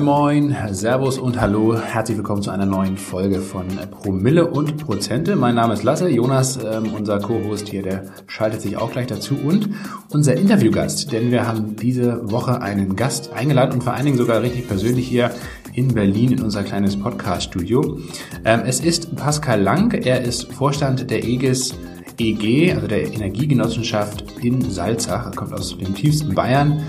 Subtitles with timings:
[0.00, 1.76] Moin Moin, Servus und Hallo.
[1.76, 5.34] Herzlich willkommen zu einer neuen Folge von Promille und Prozente.
[5.34, 6.08] Mein Name ist Lasse.
[6.08, 9.34] Jonas, ähm, unser Co-Host hier, der schaltet sich auch gleich dazu.
[9.34, 9.70] Und
[10.10, 14.40] unser Interviewgast, denn wir haben diese Woche einen Gast eingeladen und vor allen Dingen sogar
[14.40, 15.32] richtig persönlich hier
[15.72, 17.98] in Berlin in unser kleines Podcast-Studio.
[18.44, 19.92] Ähm, es ist Pascal Lang.
[19.94, 21.74] Er ist Vorstand der EGIS
[22.18, 25.26] EG, also der Energiegenossenschaft in Salzach.
[25.26, 26.84] Er kommt aus dem tiefsten Bayern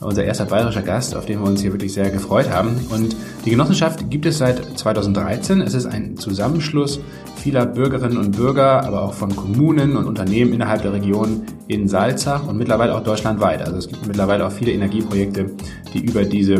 [0.00, 2.76] unser erster bayerischer Gast, auf den wir uns hier wirklich sehr gefreut haben.
[2.90, 5.60] Und die Genossenschaft gibt es seit 2013.
[5.60, 7.00] Es ist ein Zusammenschluss
[7.36, 12.46] vieler Bürgerinnen und Bürger, aber auch von Kommunen und Unternehmen innerhalb der Region in Salzach
[12.46, 13.62] und mittlerweile auch deutschlandweit.
[13.62, 15.50] Also es gibt mittlerweile auch viele Energieprojekte,
[15.94, 16.58] die über diese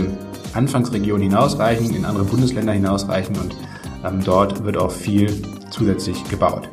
[0.54, 3.54] Anfangsregion hinausreichen, in andere Bundesländer hinausreichen und
[4.04, 5.30] ähm, dort wird auch viel
[5.70, 6.68] zusätzlich gebaut.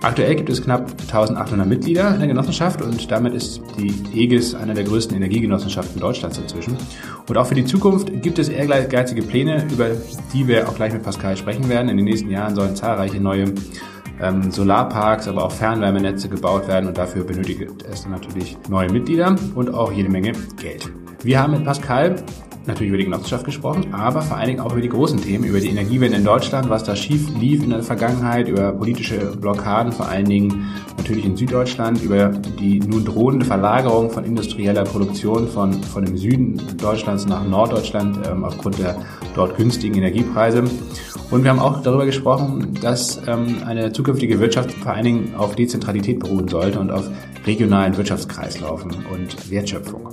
[0.00, 4.72] Aktuell gibt es knapp 1800 Mitglieder in der Genossenschaft und damit ist die EGIS eine
[4.72, 6.76] der größten Energiegenossenschaften Deutschlands inzwischen.
[7.28, 9.88] Und auch für die Zukunft gibt es ehrgeizige Pläne, über
[10.32, 11.88] die wir auch gleich mit Pascal sprechen werden.
[11.88, 13.46] In den nächsten Jahren sollen zahlreiche neue
[14.20, 19.74] ähm, Solarparks, aber auch Fernwärmenetze gebaut werden und dafür benötigt es natürlich neue Mitglieder und
[19.74, 20.90] auch jede Menge Geld.
[21.24, 22.22] Wir haben mit Pascal
[22.68, 25.58] natürlich über die Genossenschaft gesprochen, aber vor allen Dingen auch über die großen Themen, über
[25.58, 30.06] die Energiewende in Deutschland, was da schief lief in der Vergangenheit, über politische Blockaden, vor
[30.06, 36.04] allen Dingen natürlich in Süddeutschland, über die nun drohende Verlagerung von industrieller Produktion von, von
[36.04, 38.96] dem Süden Deutschlands nach Norddeutschland ähm, aufgrund der
[39.34, 40.64] dort günstigen Energiepreise.
[41.30, 45.56] Und wir haben auch darüber gesprochen, dass ähm, eine zukünftige Wirtschaft vor allen Dingen auf
[45.56, 47.08] Dezentralität beruhen sollte und auf
[47.46, 50.08] regionalen Wirtschaftskreislaufen und Wertschöpfung.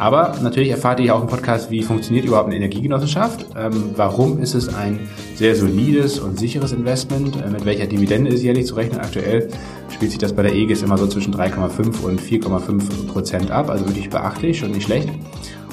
[0.00, 4.54] Aber natürlich erfahrt ihr auch im Podcast, wie funktioniert überhaupt eine Energiegenossenschaft, ähm, warum ist
[4.54, 5.00] es ein
[5.34, 8.98] sehr solides und sicheres Investment, äh, mit welcher Dividende ist jährlich zu rechnen.
[8.98, 9.50] Aktuell
[9.90, 13.84] spielt sich das bei der EGIS immer so zwischen 3,5 und 4,5 Prozent ab, also
[13.84, 15.10] wirklich beachtlich und nicht schlecht.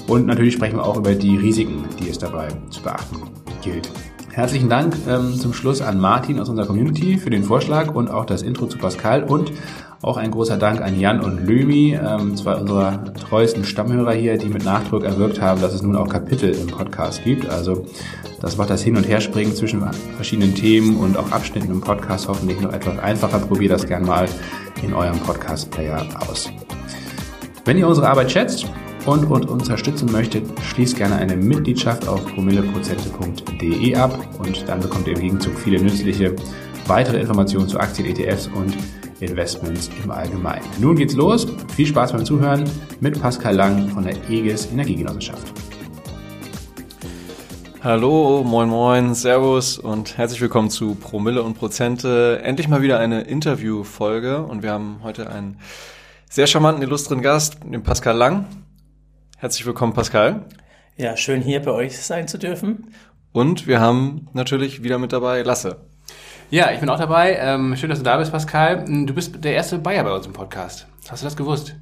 [0.08, 3.22] Und natürlich sprechen wir auch über die Risiken, die es dabei zu beachten
[3.62, 3.90] gilt.
[4.34, 8.26] Herzlichen Dank ähm, zum Schluss an Martin aus unserer Community für den Vorschlag und auch
[8.26, 9.54] das Intro zu Pascal und
[10.02, 14.48] auch ein großer Dank an Jan und Lömi, ähm, zwei unserer treuesten Stammhörer hier, die
[14.48, 17.50] mit Nachdruck erwirkt haben, dass es nun auch Kapitel im Podcast gibt.
[17.50, 17.86] Also
[18.40, 19.84] das macht das Hin- und Herspringen zwischen
[20.16, 23.40] verschiedenen Themen und auch Abschnitten im Podcast hoffentlich noch etwas einfacher.
[23.40, 24.28] Probiert das gerne mal
[24.84, 26.50] in eurem Podcast-Player aus.
[27.66, 28.68] Wenn ihr unsere Arbeit schätzt,
[29.08, 35.16] und, und unterstützen möchtet, schließt gerne eine Mitgliedschaft auf promilleprozente.de ab und dann bekommt ihr
[35.16, 36.36] im Gegenzug viele nützliche
[36.88, 38.76] weitere Informationen zu Aktien, ETFs und
[39.20, 40.66] Investments im Allgemeinen.
[40.80, 41.48] Nun geht's los.
[41.76, 42.70] Viel Spaß beim Zuhören
[43.00, 45.54] mit Pascal Lang von der EGIS Energiegenossenschaft.
[47.84, 52.42] Hallo, moin moin, Servus und herzlich willkommen zu Promille und Prozente.
[52.44, 55.60] Endlich mal wieder eine Interviewfolge und wir haben heute einen
[56.30, 58.46] sehr charmanten, illustren Gast, den Pascal Lang.
[59.38, 60.48] Herzlich willkommen, Pascal.
[60.98, 62.94] Ja, schön hier bei euch sein zu dürfen.
[63.32, 65.78] Und wir haben natürlich wieder mit dabei Lasse.
[66.50, 67.38] Ja, ich bin auch dabei.
[67.42, 68.86] Ähm, schön, dass du da bist, Pascal.
[68.88, 70.88] Du bist der erste Bayer bei uns im Podcast.
[71.10, 71.76] Hast du das gewusst?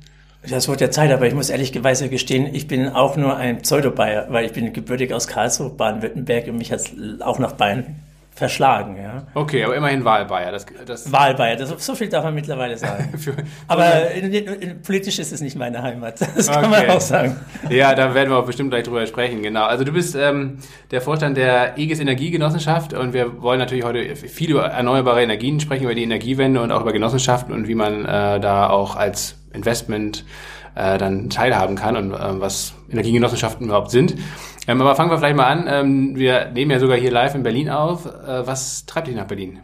[0.50, 4.28] Das wird ja Zeit, aber ich muss ehrlicherweise gestehen, ich bin auch nur ein Pseudo-Bayer,
[4.30, 6.82] weil ich bin gebürtig aus Karlsruhe, Baden-Württemberg und mich hat
[7.22, 7.96] auch nach Bayern
[8.36, 8.98] verschlagen.
[8.98, 9.24] Ja.
[9.34, 10.52] Okay, aber immerhin Wahlbayer.
[10.52, 13.18] Das, das Wahlbayer, das, so viel darf man mittlerweile sagen.
[13.18, 13.34] für,
[13.68, 16.86] aber in, in, politisch ist es nicht meine Heimat, das kann okay.
[16.88, 17.38] man auch sagen.
[17.70, 19.64] Ja, da werden wir auch bestimmt gleich drüber sprechen, genau.
[19.64, 20.58] Also du bist ähm,
[20.92, 25.86] der Vorstand der EGIS Energiegenossenschaft und wir wollen natürlich heute viel über erneuerbare Energien sprechen,
[25.86, 30.26] über die Energiewende und auch über Genossenschaften und wie man äh, da auch als Investment
[30.76, 34.16] äh, dann teilhaben kann und äh, was Energiegenossenschaften überhaupt sind.
[34.68, 35.66] Ähm, aber fangen wir vielleicht mal an.
[35.68, 38.06] Ähm, wir nehmen ja sogar hier live in Berlin auf.
[38.06, 39.60] Äh, was treibt dich nach Berlin?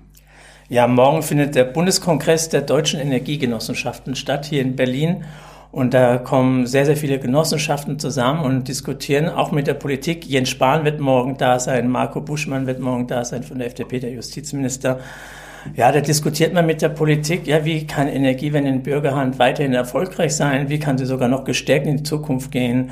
[0.70, 5.26] Ja, morgen findet der Bundeskongress der deutschen Energiegenossenschaften statt, hier in Berlin.
[5.72, 10.26] Und da kommen sehr, sehr viele Genossenschaften zusammen und diskutieren auch mit der Politik.
[10.26, 14.00] Jens Spahn wird morgen da sein, Marco Buschmann wird morgen da sein von der FDP,
[14.00, 15.00] der Justizminister.
[15.76, 20.36] Ja, da diskutiert man mit der Politik, ja, wie kann Energiewende in Bürgerhand weiterhin erfolgreich
[20.36, 20.70] sein?
[20.70, 22.92] Wie kann sie sogar noch gestärkt in die Zukunft gehen?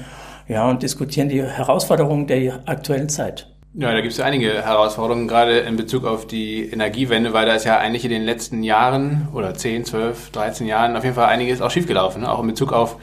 [0.50, 3.48] ja, und diskutieren die Herausforderungen der aktuellen Zeit.
[3.76, 7.66] Ja, da gibt es einige Herausforderungen, gerade in Bezug auf die Energiewende, weil da ist
[7.66, 11.62] ja eigentlich in den letzten Jahren oder 10, 12, 13 Jahren auf jeden Fall einiges
[11.62, 12.32] auch schiefgelaufen, ne?
[12.32, 12.98] auch in Bezug auf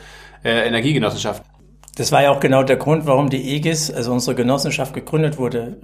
[0.44, 1.46] äh, Energiegenossenschaften.
[1.94, 5.78] Das war ja auch genau der Grund, warum die EGIS, also unsere Genossenschaft, gegründet wurde.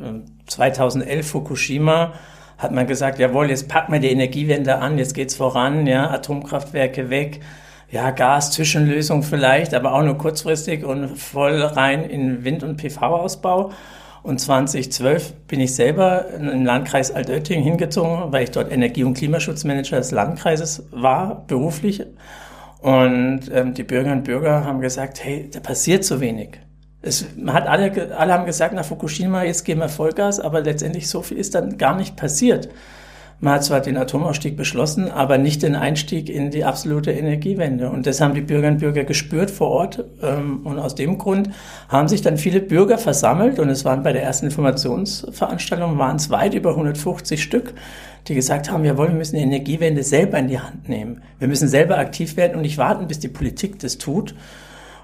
[0.46, 2.12] 2011 Fukushima
[2.62, 7.10] hat man gesagt, jawohl, jetzt packen wir die Energiewende an, jetzt geht's voran, ja, Atomkraftwerke
[7.10, 7.40] weg,
[7.90, 13.72] ja, Gas-Zwischenlösung vielleicht, aber auch nur kurzfristig und voll rein in Wind- und PV-Ausbau.
[14.22, 19.96] Und 2012 bin ich selber im Landkreis Altötting hingezogen, weil ich dort Energie- und Klimaschutzmanager
[19.96, 22.04] des Landkreises war, beruflich.
[22.80, 26.60] Und ähm, die Bürgerinnen und Bürger haben gesagt, hey, da passiert zu wenig.
[27.02, 31.22] Es hat alle, alle haben gesagt, nach Fukushima, jetzt gehen wir Vollgas, aber letztendlich so
[31.22, 32.68] viel ist dann gar nicht passiert.
[33.44, 37.90] Man hat zwar den Atomausstieg beschlossen, aber nicht den Einstieg in die absolute Energiewende.
[37.90, 40.04] Und das haben die Bürgerinnen und Bürger gespürt vor Ort.
[40.22, 41.50] Ähm, und aus dem Grund
[41.88, 43.58] haben sich dann viele Bürger versammelt.
[43.58, 47.74] Und es waren bei der ersten Informationsveranstaltung waren es weit über 150 Stück,
[48.28, 51.22] die gesagt haben, jawohl, wir müssen die Energiewende selber in die Hand nehmen.
[51.40, 54.36] Wir müssen selber aktiv werden und nicht warten, bis die Politik das tut.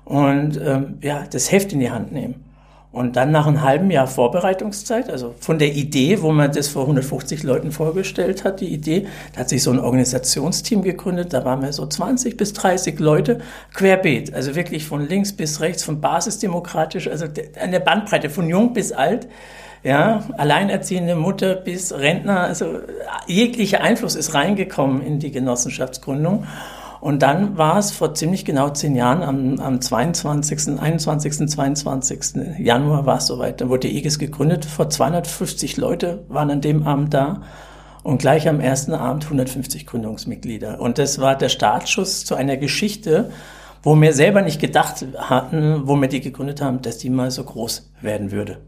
[0.08, 2.43] Und ähm, ja, das Heft in die Hand nehmen.
[2.90, 6.82] Und dann nach einem halben Jahr Vorbereitungszeit, also von der Idee, wo man das vor
[6.84, 11.60] 150 Leuten vorgestellt hat, die Idee, da hat sich so ein Organisationsteam gegründet, da waren
[11.60, 13.40] wir so 20 bis 30 Leute
[13.75, 17.26] querbeet, also wirklich von links bis rechts, von basisdemokratisch, also
[17.60, 19.28] eine Bandbreite von jung bis alt,
[19.84, 22.78] ja, alleinerziehende Mutter bis Rentner, also
[23.26, 26.46] jeglicher Einfluss ist reingekommen in die Genossenschaftsgründung.
[27.00, 32.59] Und dann war es vor ziemlich genau zehn Jahren, am, am 22., 21., 22.
[32.59, 33.61] Januar war es soweit.
[33.61, 34.65] Dann wurde die EGIS gegründet.
[34.65, 37.43] Vor 250 Leute waren an dem Abend da.
[38.03, 40.81] Und gleich am ersten Abend 150 Gründungsmitglieder.
[40.81, 43.31] Und das war der Startschuss zu einer Geschichte,
[43.83, 47.44] wo wir selber nicht gedacht hatten, wo wir die gegründet haben, dass die mal so
[47.44, 48.59] groß werden würde.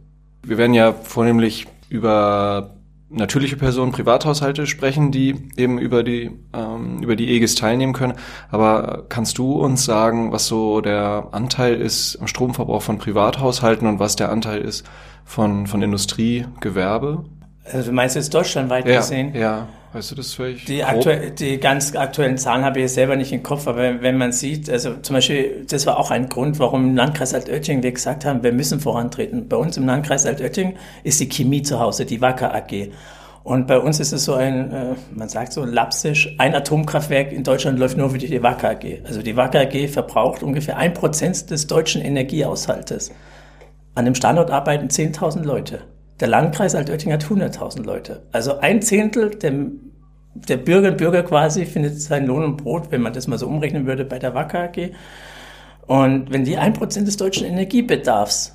[0.43, 2.80] Wir werden ja vornehmlich über
[3.11, 8.15] natürliche Personen, Privathaushalte sprechen, die eben über die ähm, über die EGIS teilnehmen können.
[8.51, 13.99] Aber kannst du uns sagen, was so der Anteil ist am Stromverbrauch von Privathaushalten und
[13.99, 14.87] was der Anteil ist
[15.25, 17.25] von von Industrie, Gewerbe?
[17.65, 19.35] Also du meinst jetzt deutschlandweit ja, gesehen?
[19.35, 19.69] Ja.
[19.92, 20.66] Weißt du das völlig?
[20.66, 24.16] Die, aktuell, die ganz aktuellen Zahlen habe ich jetzt selber nicht im Kopf, aber wenn
[24.19, 27.90] man sieht, also zum Beispiel, das war auch ein Grund, warum im Landkreis Altötting wir
[27.90, 29.48] gesagt haben, wir müssen vorantreten.
[29.48, 32.92] Bei uns im Landkreis Altötting ist die Chemie zu Hause, die Wacker AG.
[33.42, 37.42] Und bei uns ist es so ein, äh, man sagt so lapsisch, ein Atomkraftwerk in
[37.42, 39.02] Deutschland läuft nur für die Wacker AG.
[39.04, 43.10] Also die Wacker AG verbraucht ungefähr ein Prozent des deutschen Energiehaushaltes.
[43.96, 45.81] An dem Standort arbeiten 10.000 Leute.
[46.20, 48.22] Der Landkreis Altötting hat 100.000 Leute.
[48.31, 49.52] Also ein Zehntel der,
[50.34, 53.46] der Bürgerinnen und Bürger quasi findet seinen Lohn und Brot, wenn man das mal so
[53.46, 54.90] umrechnen würde, bei der Wacker AG.
[55.87, 58.52] Und wenn die ein Prozent des deutschen Energiebedarfs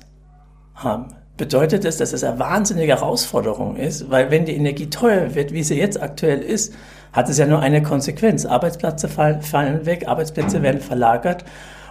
[0.74, 5.52] haben, bedeutet das, dass es eine wahnsinnige Herausforderung ist, weil wenn die Energie teuer wird,
[5.52, 6.72] wie sie jetzt aktuell ist,
[7.12, 8.46] hat es ja nur eine Konsequenz.
[8.46, 11.44] Arbeitsplätze fallen weg, Arbeitsplätze werden verlagert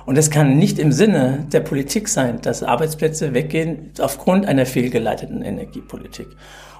[0.06, 5.42] und es kann nicht im Sinne der Politik sein, dass Arbeitsplätze weggehen aufgrund einer fehlgeleiteten
[5.42, 6.28] Energiepolitik.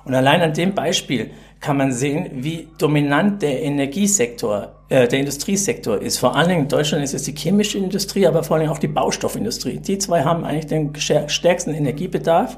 [0.06, 6.00] Und allein an dem Beispiel kann man sehen, wie dominant der Energiesektor, äh, der Industriesektor
[6.00, 6.20] ist.
[6.20, 8.80] Vor allen Dingen in Deutschland ist es die chemische Industrie, aber vor allen Dingen auch
[8.80, 9.80] die Baustoffindustrie.
[9.80, 12.58] Die zwei haben eigentlich den stärksten Energiebedarf.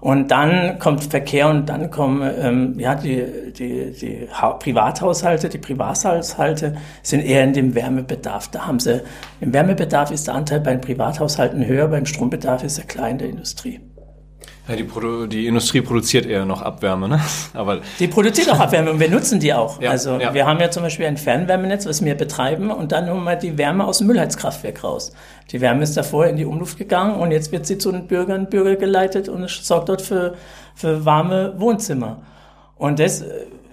[0.00, 6.76] Und dann kommt Verkehr und dann kommen ähm, ja die, die, die Privathaushalte, die Privathaushalte
[7.02, 8.48] sind eher in dem Wärmebedarf.
[8.48, 9.02] Da haben sie
[9.40, 13.28] im Wärmebedarf ist der Anteil bei den Privathaushalten höher, beim Strombedarf ist er klein der
[13.28, 13.80] Industrie.
[14.68, 17.20] Ja, die, Produ die Industrie produziert eher noch Abwärme, ne?
[17.54, 19.80] Aber die produziert auch Abwärme und wir nutzen die auch.
[19.80, 20.32] Ja, also ja.
[20.32, 23.58] wir haben ja zum Beispiel ein Fernwärmenetz, was wir betreiben und dann holen wir die
[23.58, 25.12] Wärme aus dem Müllheizkraftwerk raus.
[25.50, 28.42] Die Wärme ist davor in die Umluft gegangen und jetzt wird sie zu den Bürgern
[28.42, 30.34] und Bürger geleitet und sorgt dort für,
[30.74, 32.22] für warme Wohnzimmer.
[32.76, 33.24] Und das,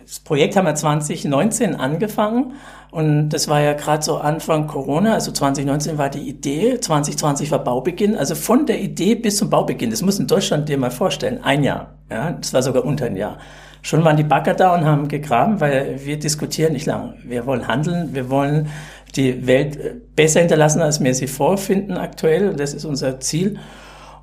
[0.08, 2.54] das Projekt haben wir 2019 angefangen
[2.92, 7.62] und das war ja gerade so Anfang Corona, also 2019 war die Idee, 2020 war
[7.62, 11.44] Baubeginn, also von der Idee bis zum Baubeginn, das muss in Deutschland dir mal vorstellen,
[11.44, 13.38] ein Jahr, ja, das war sogar unter ein Jahr.
[13.82, 17.14] Schon waren die Bagger da und haben gegraben, weil wir diskutieren nicht lange.
[17.24, 18.68] Wir wollen handeln, wir wollen
[19.16, 23.60] die Welt besser hinterlassen, als wir sie vorfinden aktuell, und das ist unser Ziel.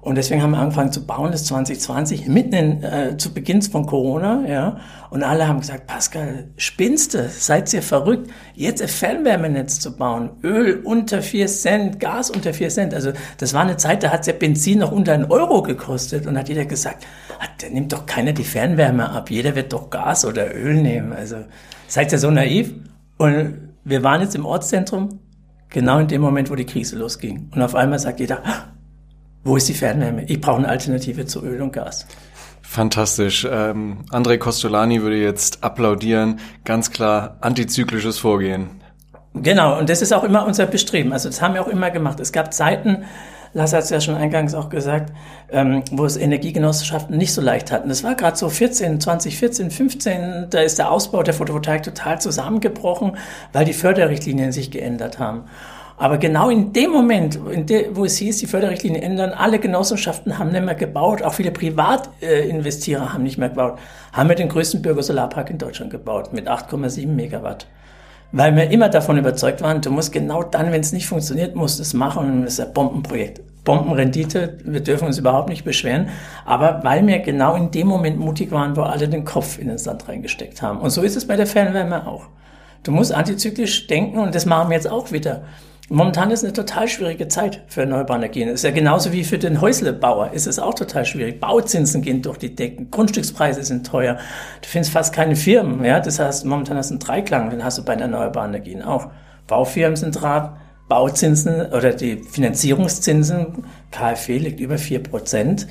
[0.04, 3.86] Und deswegen haben wir angefangen zu bauen, das 2020, mitten in, äh, zu Beginn von
[3.86, 4.76] Corona, ja.
[5.08, 7.26] Und alle haben gesagt, Pascal, spinnst du?
[7.30, 8.30] Seid ihr verrückt?
[8.54, 10.32] Jetzt ein Fernwärmenetz zu bauen.
[10.42, 12.92] Öl unter vier Cent, Gas unter vier Cent.
[12.92, 16.26] Also, das war eine Zeit, da hat der Benzin noch unter einen Euro gekostet.
[16.26, 17.06] Und hat jeder gesagt,
[17.40, 19.30] ah, der nimmt doch keiner die Fernwärme ab.
[19.30, 21.14] Jeder wird doch Gas oder Öl nehmen.
[21.14, 21.36] Also,
[21.88, 22.74] seid ihr so naiv?
[23.16, 25.20] Und wir waren jetzt im Ortszentrum,
[25.70, 27.48] genau in dem Moment, wo die Krise losging.
[27.54, 28.73] Und auf einmal sagt jeder, ah,
[29.44, 30.24] wo ist die Fernwärme?
[30.24, 32.06] Ich brauche eine Alternative zu Öl und Gas.
[32.62, 33.46] Fantastisch.
[33.48, 36.40] Ähm, André Costolani würde jetzt applaudieren.
[36.64, 38.80] Ganz klar antizyklisches Vorgehen.
[39.34, 41.12] Genau, und das ist auch immer unser Bestreben.
[41.12, 42.20] Also das haben wir auch immer gemacht.
[42.20, 43.04] Es gab Zeiten,
[43.54, 45.12] Lasse hat es ja schon eingangs auch gesagt,
[45.50, 47.88] ähm, wo es Energiegenossenschaften nicht so leicht hatten.
[47.88, 53.16] Das war gerade so 14, 2014, 15, da ist der Ausbau der Photovoltaik total zusammengebrochen,
[53.52, 55.44] weil die Förderrichtlinien sich geändert haben.
[55.96, 60.38] Aber genau in dem Moment, in de, wo es hieß, die Förderrichtlinien ändern, alle Genossenschaften
[60.38, 63.78] haben nicht mehr gebaut, auch viele Privatinvestierer haben nicht mehr gebaut,
[64.12, 67.68] haben wir den größten Bürgersolarpark in Deutschland gebaut mit 8,7 Megawatt.
[68.32, 71.78] Weil wir immer davon überzeugt waren, du musst genau dann, wenn es nicht funktioniert, musst
[71.78, 73.40] es machen und es ist ein Bombenprojekt.
[73.62, 76.08] Bombenrendite, wir dürfen uns überhaupt nicht beschweren,
[76.44, 79.78] aber weil wir genau in dem Moment mutig waren, wo alle den Kopf in den
[79.78, 80.80] Sand reingesteckt haben.
[80.80, 82.26] Und so ist es bei der Fernwärme auch.
[82.82, 85.44] Du musst antizyklisch denken und das machen wir jetzt auch wieder.
[85.90, 88.48] Momentan ist eine total schwierige Zeit für erneuerbare Energien.
[88.48, 90.32] ist ja genauso wie für den Häuslebauer.
[90.32, 91.40] Ist es auch total schwierig.
[91.40, 92.90] Bauzinsen gehen durch die Decken.
[92.90, 94.14] Grundstückspreise sind teuer.
[94.62, 95.84] Du findest fast keine Firmen.
[95.84, 97.50] Ja, das heißt, momentan hast du einen Dreiklang.
[97.50, 99.08] Den hast du bei den erneuerbaren Energien auch.
[99.46, 100.56] Baufirmen sind rat.
[100.88, 105.66] Bauzinsen oder die Finanzierungszinsen, KfW liegt über vier Prozent.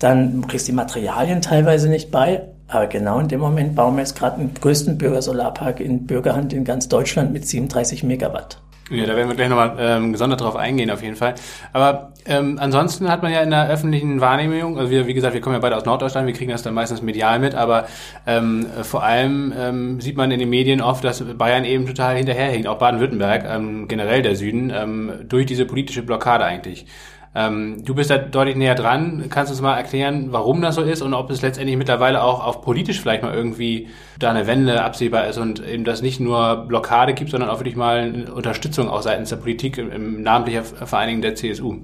[0.00, 2.42] Dann kriegst du die Materialien teilweise nicht bei.
[2.68, 6.64] Aber genau in dem Moment bauen wir jetzt gerade den größten Bürgersolarpark in Bürgerhand in
[6.64, 8.60] ganz Deutschland mit 37 Megawatt.
[8.90, 11.34] Ja, da werden wir gleich nochmal ähm, gesondert drauf eingehen, auf jeden Fall.
[11.74, 15.42] Aber ähm, ansonsten hat man ja in der öffentlichen Wahrnehmung, also wir, wie gesagt, wir
[15.42, 17.86] kommen ja beide aus Norddeutschland, wir kriegen das dann meistens medial mit, aber
[18.26, 22.66] ähm, vor allem ähm, sieht man in den Medien oft, dass Bayern eben total hinterherhinkt,
[22.66, 26.86] auch Baden-Württemberg, ähm, generell der Süden, ähm, durch diese politische Blockade eigentlich.
[27.34, 29.26] Ähm, du bist da deutlich näher dran.
[29.28, 32.44] Kannst du uns mal erklären, warum das so ist und ob es letztendlich mittlerweile auch
[32.44, 36.64] auf politisch vielleicht mal irgendwie da eine Wende absehbar ist und eben das nicht nur
[36.66, 41.34] Blockade gibt, sondern auch wirklich mal Unterstützung auch seitens der Politik, im, namentlicher Vereinigung der
[41.34, 41.76] CSU?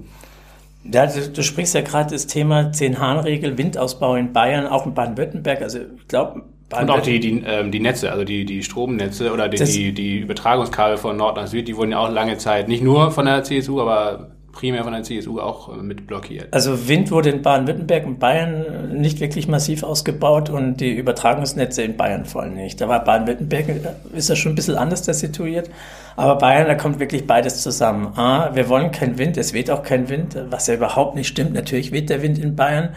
[0.83, 5.61] Ja, du, du sprichst ja gerade das Thema 10-Hahn-Regel, Windausbau in Bayern, auch in Baden-Württemberg.
[5.61, 9.47] Also ich glaube, und auch die, die, ähm, die Netze, also die, die Stromnetze oder
[9.47, 12.83] die, die, die Übertragungskabel von Nord nach Süd, die wurden ja auch lange Zeit nicht
[12.83, 16.47] nur von der CSU, aber primär von der CSU auch äh, mit blockiert.
[16.51, 21.97] Also Wind wurde in Baden-Württemberg und Bayern nicht wirklich massiv ausgebaut und die Übertragungsnetze in
[21.97, 22.81] Bayern vor allem nicht.
[22.81, 25.69] Da war Baden-Württemberg, äh, ist ja schon ein bisschen anders da situiert,
[26.15, 28.17] aber Bayern, da kommt wirklich beides zusammen.
[28.17, 31.53] A, wir wollen keinen Wind, es weht auch kein Wind, was ja überhaupt nicht stimmt.
[31.53, 32.89] Natürlich weht der Wind in Bayern.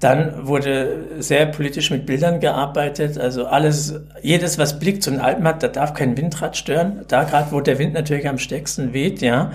[0.00, 3.16] Dann wurde sehr politisch mit Bildern gearbeitet.
[3.16, 7.04] Also alles, jedes, was Blick zu den Alpen hat, da darf kein Windrad stören.
[7.08, 9.52] Da gerade, wo der Wind natürlich am stärksten weht, ja.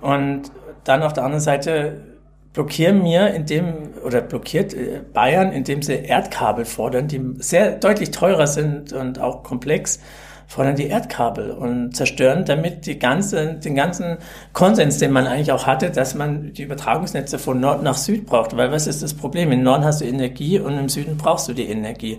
[0.00, 0.50] Und
[0.84, 2.00] dann auf der anderen Seite
[2.52, 3.74] blockieren mir, indem,
[4.04, 9.42] oder blockiert äh, Bayern, indem sie Erdkabel fordern, die sehr deutlich teurer sind und auch
[9.42, 9.98] komplex,
[10.46, 14.18] fordern die Erdkabel und zerstören damit die ganze, den ganzen
[14.52, 18.56] Konsens, den man eigentlich auch hatte, dass man die Übertragungsnetze von Nord nach Süd braucht.
[18.56, 19.50] Weil was ist das Problem?
[19.50, 22.18] Im Norden hast du Energie und im Süden brauchst du die Energie.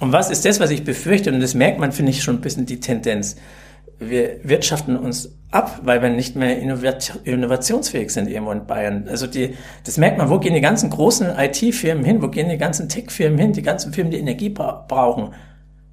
[0.00, 1.30] Und was ist das, was ich befürchte?
[1.32, 3.36] Und das merkt man, finde ich, schon ein bisschen die Tendenz
[3.98, 9.06] wir wirtschaften uns ab, weil wir nicht mehr innovationsfähig sind irgendwo in Bayern.
[9.08, 12.58] Also die, das merkt man, wo gehen die ganzen großen IT-Firmen hin, wo gehen die
[12.58, 15.30] ganzen Tech-Firmen hin, die ganzen Firmen, die Energie brauchen.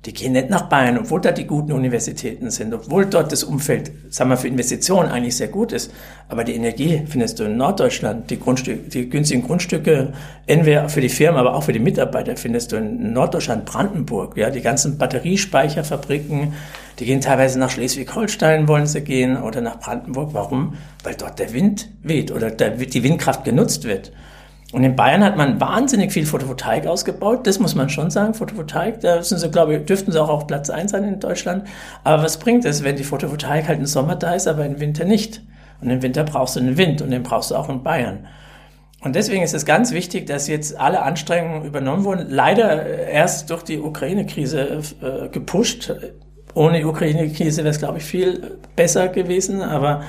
[0.06, 3.92] Die gehen nicht nach Bayern, obwohl da die guten Universitäten sind, obwohl dort das Umfeld,
[4.10, 5.94] sagen wir, für Investitionen eigentlich sehr gut ist.
[6.28, 10.14] Aber die Energie findest du in Norddeutschland, die Grundstücke, die günstigen Grundstücke,
[10.48, 14.50] entweder für die Firmen, aber auch für die Mitarbeiter findest du in Norddeutschland, Brandenburg, ja,
[14.50, 16.54] die ganzen Batteriespeicherfabriken,
[17.02, 20.36] die gehen teilweise nach Schleswig-Holstein, wollen sie gehen, oder nach Brandenburg.
[20.36, 20.76] Warum?
[21.04, 24.12] Weil dort der Wind weht oder der, die Windkraft genutzt wird.
[24.72, 27.48] Und in Bayern hat man wahnsinnig viel Photovoltaik ausgebaut.
[27.48, 28.36] Das muss man schon sagen.
[28.36, 31.68] Photovoltaik, da sind sie, glaube ich, dürften sie auch auf Platz eins sein in Deutschland.
[32.04, 35.04] Aber was bringt es, wenn die Photovoltaik halt im Sommer da ist, aber im Winter
[35.04, 35.42] nicht?
[35.82, 38.28] Und im Winter brauchst du den Wind und den brauchst du auch in Bayern.
[39.04, 42.28] Und deswegen ist es ganz wichtig, dass jetzt alle Anstrengungen übernommen wurden.
[42.30, 45.92] Leider erst durch die Ukraine-Krise äh, gepusht.
[46.54, 49.62] Ohne die Ukraine-Krise wäre es, glaube ich, viel besser gewesen.
[49.62, 50.04] Aber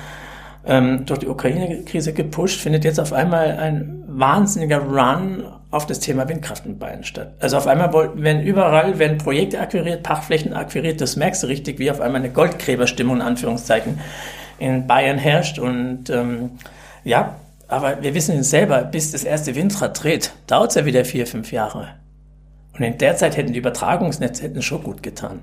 [0.65, 6.29] ähm, durch die Ukraine-Krise gepusht, findet jetzt auf einmal ein wahnsinniger Run auf das Thema
[6.29, 7.33] Windkraft in Bayern statt.
[7.39, 11.89] Also auf einmal werden überall werden Projekte akquiriert, Pachtflächen akquiriert, das merkst du richtig, wie
[11.89, 13.99] auf einmal eine Goldgräberstimmung in Anführungszeichen
[14.59, 15.57] in Bayern herrscht.
[15.57, 16.51] Und ähm,
[17.03, 17.35] ja,
[17.67, 21.25] aber wir wissen es selber, bis das erste Windrad dreht, dauert es ja wieder vier,
[21.25, 21.87] fünf Jahre.
[22.77, 25.41] Und in der Zeit hätten die Übertragungsnetze hätten schon gut getan.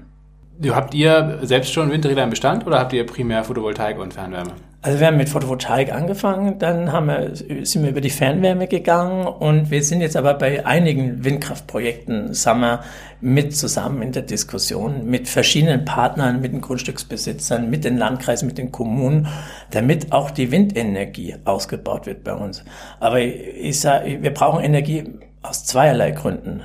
[0.68, 4.52] Habt ihr selbst schon Windräder im Bestand oder habt ihr primär Photovoltaik und Fernwärme?
[4.82, 7.32] Also wir haben mit Photovoltaik angefangen, dann haben wir,
[7.66, 12.60] sind wir über die Fernwärme gegangen und wir sind jetzt aber bei einigen Windkraftprojekten, sagen
[12.60, 12.80] wir,
[13.20, 18.56] mit zusammen in der Diskussion, mit verschiedenen Partnern, mit den Grundstücksbesitzern, mit den Landkreisen, mit
[18.56, 19.28] den Kommunen,
[19.70, 22.64] damit auch die Windenergie ausgebaut wird bei uns.
[23.00, 25.04] Aber ich sage, wir brauchen Energie
[25.42, 26.62] aus zweierlei Gründen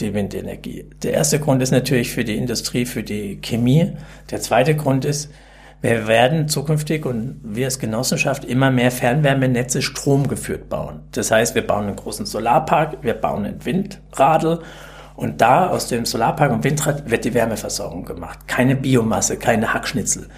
[0.00, 0.86] die Windenergie.
[1.02, 3.92] Der erste Grund ist natürlich für die Industrie, für die Chemie.
[4.30, 5.30] Der zweite Grund ist,
[5.80, 11.00] wir werden zukünftig und wir als Genossenschaft immer mehr Fernwärmenetze stromgeführt bauen.
[11.12, 14.60] Das heißt, wir bauen einen großen Solarpark, wir bauen einen Windradl
[15.14, 18.46] und da aus dem Solarpark und Windrad wird die Wärmeversorgung gemacht.
[18.46, 20.28] Keine Biomasse, keine Hackschnitzel.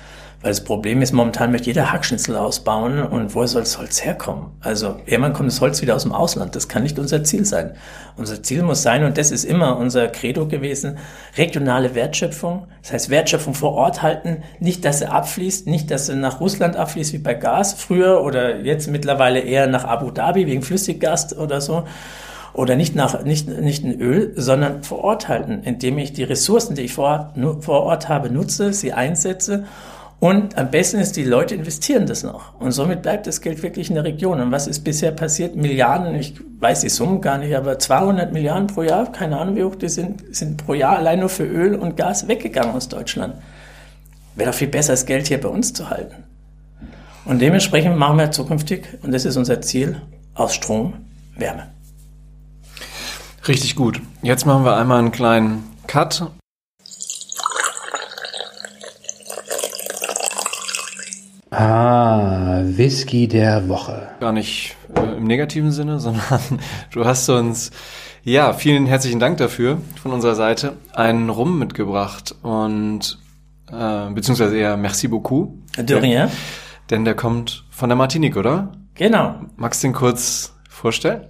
[0.43, 4.47] Weil das Problem ist, momentan möchte jeder Hackschnitzel ausbauen und woher soll das Holz herkommen?
[4.61, 6.57] Also irgendwann kommt das Holz wieder aus dem Ausland.
[6.57, 7.73] Das kann nicht unser Ziel sein.
[8.17, 10.97] Unser Ziel muss sein, und das ist immer unser Credo gewesen,
[11.37, 12.69] regionale Wertschöpfung.
[12.81, 14.43] Das heißt, Wertschöpfung vor Ort halten.
[14.61, 18.61] Nicht, dass sie abfließt, nicht, dass sie nach Russland abfließt wie bei Gas früher oder
[18.61, 21.85] jetzt mittlerweile eher nach Abu Dhabi wegen Flüssiggas oder so
[22.55, 26.75] oder nicht nach nicht nicht in Öl, sondern vor Ort halten, indem ich die Ressourcen,
[26.75, 29.65] die ich vor, vor Ort habe, nutze, sie einsetze
[30.21, 32.61] und am besten ist, die Leute investieren das noch.
[32.61, 34.39] Und somit bleibt das Geld wirklich in der Region.
[34.39, 35.57] Und was ist bisher passiert?
[35.57, 39.65] Milliarden, ich weiß die Summen gar nicht, aber 200 Milliarden pro Jahr, keine Ahnung wie
[39.65, 43.37] hoch die sind, sind pro Jahr allein nur für Öl und Gas weggegangen aus Deutschland.
[44.35, 46.25] Wäre doch viel besser, das Geld hier bei uns zu halten.
[47.25, 50.03] Und dementsprechend machen wir zukünftig, und das ist unser Ziel,
[50.35, 50.95] aus Strom
[51.35, 51.69] Wärme.
[53.49, 54.03] Richtig gut.
[54.21, 56.31] Jetzt machen wir einmal einen kleinen Cut
[61.51, 64.09] Ah, Whisky der Woche.
[64.21, 66.41] Gar nicht äh, im negativen Sinne, sondern
[66.93, 67.73] du hast uns,
[68.23, 73.19] ja, vielen herzlichen Dank dafür von unserer Seite, einen Rum mitgebracht und,
[73.73, 75.53] äh, beziehungsweise eher merci beaucoup.
[75.77, 76.29] De rien.
[76.89, 78.73] Denn der kommt von der Martinique, oder?
[78.95, 79.35] Genau.
[79.57, 81.23] Magst du den kurz vorstellen?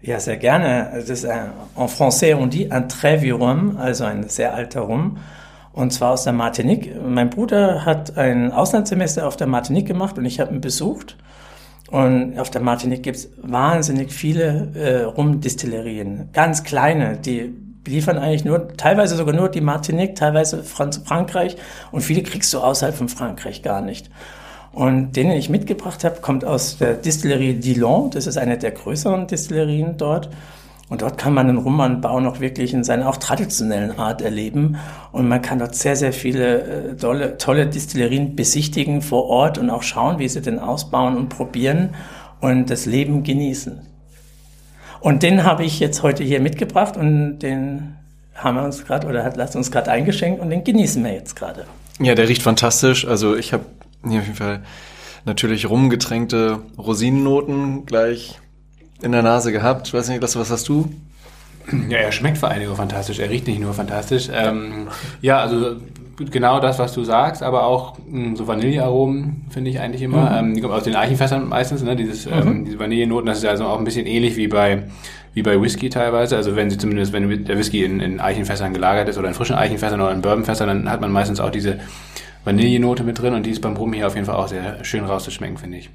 [0.00, 0.90] Ja, sehr gerne.
[0.94, 4.80] Das ist ein, en français on dit un très vieux rhum, also ein sehr alter
[4.80, 5.18] Rum
[5.72, 6.94] und zwar aus der Martinique.
[7.02, 11.16] Mein Bruder hat ein Auslandssemester auf der Martinique gemacht und ich habe ihn besucht.
[11.90, 17.54] Und auf der Martinique gibt's wahnsinnig viele äh, Rumdistillerien, ganz kleine, die
[17.86, 21.56] liefern eigentlich nur, teilweise sogar nur die Martinique, teilweise Franz Frankreich
[21.90, 24.08] und viele kriegst du außerhalb von Frankreich gar nicht.
[24.72, 28.70] Und den, den ich mitgebracht habe, kommt aus der Distillerie Dillon, das ist eine der
[28.70, 30.30] größeren Distillerien dort.
[30.92, 34.76] Und dort kann man den Rumanbau noch wirklich in seiner auch traditionellen Art erleben.
[35.10, 39.70] Und man kann dort sehr, sehr viele äh, tolle, tolle Distillerien besichtigen vor Ort und
[39.70, 41.94] auch schauen, wie sie denn ausbauen und probieren
[42.42, 43.80] und das Leben genießen.
[45.00, 47.96] Und den habe ich jetzt heute hier mitgebracht und den
[48.34, 51.36] haben wir uns gerade oder hat lasst uns gerade eingeschenkt und den genießen wir jetzt
[51.36, 51.64] gerade.
[52.00, 53.06] Ja, der riecht fantastisch.
[53.06, 53.64] Also ich habe
[54.06, 54.62] hier auf jeden Fall
[55.24, 58.38] natürlich rumgetränkte Rosinennoten gleich
[59.02, 59.88] in der Nase gehabt.
[59.88, 60.90] Ich weiß nicht, was hast du?
[61.88, 63.18] Ja, er schmeckt vor allen Dingen fantastisch.
[63.18, 64.28] Er riecht nicht nur fantastisch.
[64.32, 64.88] Ähm,
[65.20, 65.76] ja, also
[66.30, 70.30] genau das, was du sagst, aber auch mh, hm, so Vanillearomen finde ich eigentlich immer.
[70.30, 70.48] Mhm.
[70.48, 71.94] Ähm, die kommen aus den Eichenfässern meistens, ne?
[71.96, 72.32] Dieses, mhm.
[72.32, 74.84] ähm, diese Vanillenoten, das ist also auch ein bisschen ähnlich wie bei
[75.34, 76.36] wie bei Whisky teilweise.
[76.36, 79.56] Also wenn sie zumindest, wenn der Whisky in, in Eichenfässern gelagert ist oder in frischen
[79.56, 81.78] Eichenfässern oder in Bourbonfässern, dann hat man meistens auch diese
[82.44, 85.04] Vanillenote mit drin und die ist beim Rum hier auf jeden Fall auch sehr schön
[85.04, 85.90] rauszuschmecken, finde ich.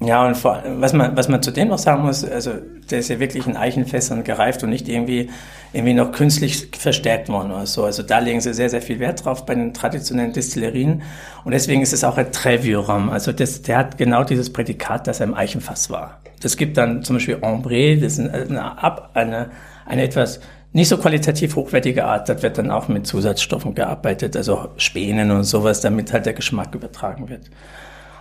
[0.00, 2.52] Ja, und vor, was man, was man zudem noch sagen muss, also
[2.88, 5.28] der ist ja wirklich in Eichenfässern gereift und nicht irgendwie,
[5.72, 7.84] irgendwie noch künstlich verstärkt worden oder so.
[7.84, 11.02] Also da legen sie sehr, sehr viel Wert drauf bei den traditionellen Distillerien.
[11.44, 13.10] Und deswegen ist es auch ein Trevium.
[13.10, 16.20] Also das, der hat genau dieses Prädikat, dass er im Eichenfass war.
[16.40, 19.50] Das gibt dann zum Beispiel Ambré, das ist eine, eine,
[19.84, 20.38] eine etwas
[20.72, 22.28] nicht so qualitativ hochwertige Art.
[22.28, 26.74] Das wird dann auch mit Zusatzstoffen gearbeitet, also Spänen und sowas, damit halt der Geschmack
[26.74, 27.50] übertragen wird.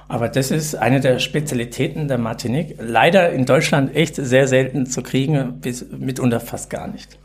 [0.08, 2.76] Aber das ist eine der Spezialitäten der Martinique.
[2.80, 7.18] Leider in Deutschland echt sehr selten zu kriegen, bis mitunter fast gar nicht.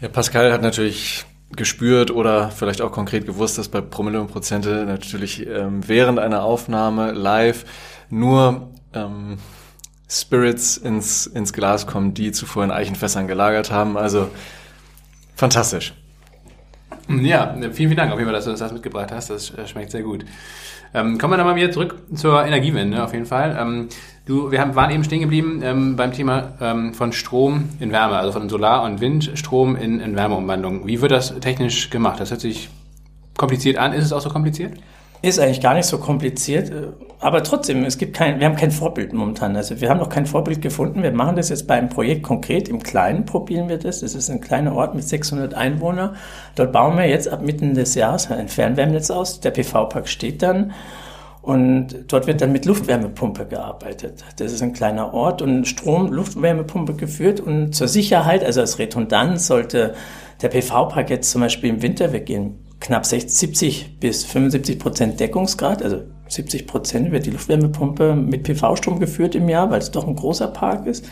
[0.00, 4.84] Ja, Pascal hat natürlich gespürt oder vielleicht auch konkret gewusst, dass bei Promille und Prozente
[4.84, 7.64] natürlich ähm, während einer Aufnahme live
[8.10, 9.38] nur ähm,
[10.08, 13.96] Spirits ins, ins Glas kommen, die zuvor in Eichenfässern gelagert haben.
[13.96, 14.28] Also
[15.34, 15.94] fantastisch.
[17.08, 19.30] Ja, vielen, vielen Dank auf jeden Fall, dass du das mitgebracht hast.
[19.30, 20.24] Das äh, schmeckt sehr gut.
[20.94, 23.56] Ähm, kommen wir dann mal wieder zurück zur Energiewende auf jeden Fall.
[23.58, 23.88] Ähm,
[24.24, 28.16] du, wir haben, waren eben stehen geblieben ähm, beim Thema ähm, von Strom in Wärme,
[28.16, 30.86] also von Solar- und Windstrom in, in Wärmeumwandlung.
[30.86, 32.18] Wie wird das technisch gemacht?
[32.20, 32.70] Das hört sich
[33.36, 33.92] kompliziert an.
[33.92, 34.72] Ist es auch so kompliziert?
[35.22, 38.70] Ist eigentlich gar nicht so kompliziert, äh, aber trotzdem, es gibt kein, wir haben kein
[38.70, 39.56] Vorbild momentan.
[39.56, 41.02] Also wir haben noch kein Vorbild gefunden.
[41.02, 42.68] Wir machen das jetzt bei einem Projekt konkret.
[42.68, 44.00] Im Kleinen probieren wir das.
[44.00, 46.16] Das ist ein kleiner Ort mit 600 Einwohnern.
[46.54, 49.40] Dort bauen wir jetzt ab Mitten des Jahres ein Fernwärmenetz aus.
[49.40, 50.72] Der PV-Park steht dann.
[51.40, 54.24] Und dort wird dann mit Luftwärmepumpe gearbeitet.
[54.36, 57.40] Das ist ein kleiner Ort und Strom, Luftwärmepumpe geführt.
[57.40, 59.94] Und zur Sicherheit, also als Redundanz, sollte
[60.42, 65.82] der PV-Park jetzt zum Beispiel im Winter, weggehen knapp 60, 70 bis 75 Prozent Deckungsgrad,
[65.82, 70.16] also 70 Prozent wird die Luftwärmepumpe mit PV-Strom geführt im Jahr, weil es doch ein
[70.16, 71.08] großer Park ist.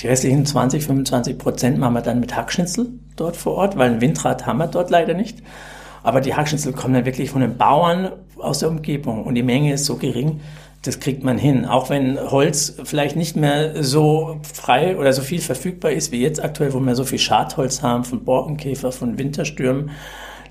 [0.00, 4.00] Die restlichen 20, 25 Prozent machen wir dann mit Hackschnitzel dort vor Ort, weil ein
[4.00, 5.42] Windrad haben wir dort leider nicht.
[6.02, 9.72] Aber die Hackschnitzel kommen dann wirklich von den Bauern aus der Umgebung und die Menge
[9.72, 10.40] ist so gering,
[10.82, 11.64] das kriegt man hin.
[11.64, 16.42] Auch wenn Holz vielleicht nicht mehr so frei oder so viel verfügbar ist wie jetzt
[16.42, 19.90] aktuell, wo wir so viel Schadholz haben von Borkenkäfer, von Winterstürmen,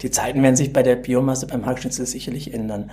[0.01, 2.91] die Zeiten werden sich bei der Biomasse beim Hackschnitzel sicherlich ändern.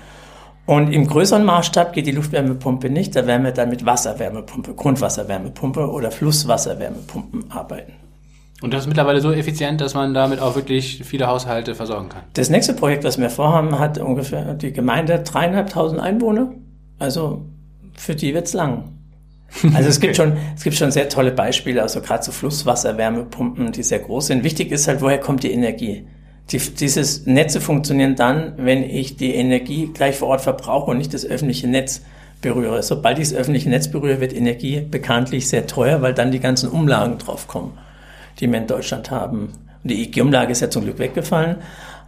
[0.64, 5.90] Und im größeren Maßstab geht die Luftwärmepumpe nicht, da werden wir dann mit Wasserwärmepumpe, Grundwasserwärmepumpe
[5.90, 7.94] oder Flusswasserwärmepumpen arbeiten.
[8.62, 12.22] Und das ist mittlerweile so effizient, dass man damit auch wirklich viele Haushalte versorgen kann.
[12.34, 16.52] Das nächste Projekt, was wir vorhaben, hat ungefähr die Gemeinde dreieinhalbtausend Einwohner.
[17.00, 17.44] Also
[17.96, 18.84] für die wird's lang.
[19.74, 23.82] Also es gibt schon, es gibt schon sehr tolle Beispiele, also gerade so Flusswasserwärmepumpen, die
[23.82, 24.44] sehr groß sind.
[24.44, 26.06] Wichtig ist halt, woher kommt die Energie?
[26.50, 31.14] Die, dieses Netze funktionieren dann, wenn ich die Energie gleich vor Ort verbrauche und nicht
[31.14, 32.02] das öffentliche Netz
[32.40, 32.83] berühre.
[32.83, 36.68] Sobald ich das öffentliche Netz berühre, wird Energie bekanntlich sehr teuer, weil dann die ganzen
[36.68, 37.72] Umlagen draufkommen
[38.40, 39.52] die wir in Deutschland haben.
[39.85, 41.57] Die EEG-Umlage ist ja zum Glück weggefallen,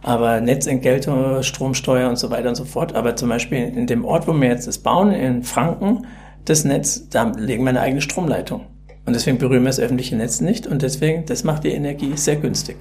[0.01, 2.95] aber Netzentgelte, Stromsteuer und so weiter und so fort.
[2.95, 6.05] Aber zum Beispiel in dem Ort, wo wir jetzt das bauen, in Franken,
[6.45, 8.67] das Netz, da legen wir eine eigene Stromleitung.
[9.05, 12.37] Und deswegen berühren wir das öffentliche Netz nicht und deswegen, das macht die Energie sehr
[12.37, 12.77] günstig.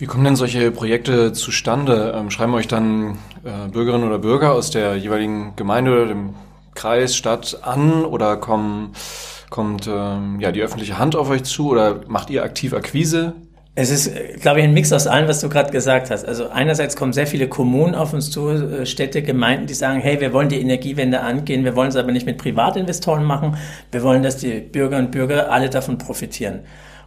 [0.00, 2.14] Wie kommen denn solche Projekte zustande?
[2.16, 6.34] Ähm, schreiben euch dann äh, Bürgerinnen oder Bürger aus der jeweiligen Gemeinde oder dem
[6.74, 8.94] Kreis, Stadt an oder kommen
[9.50, 13.34] Kommt ähm, ja die öffentliche Hand auf euch zu oder macht ihr aktiv Akquise?
[13.74, 16.24] Es ist, glaube ich, ein Mix aus allem, was du gerade gesagt hast.
[16.24, 20.20] Also einerseits kommen sehr viele Kommunen auf uns zu, äh, Städte, Gemeinden, die sagen, hey,
[20.20, 23.56] wir wollen die Energiewende angehen, wir wollen es aber nicht mit Privatinvestoren machen,
[23.90, 26.60] wir wollen, dass die Bürger und Bürger alle davon profitieren.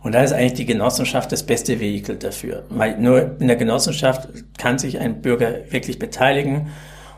[0.04, 2.64] Und da ist eigentlich die Genossenschaft das beste Vehikel dafür.
[2.70, 6.68] Weil nur in der Genossenschaft kann sich ein Bürger wirklich beteiligen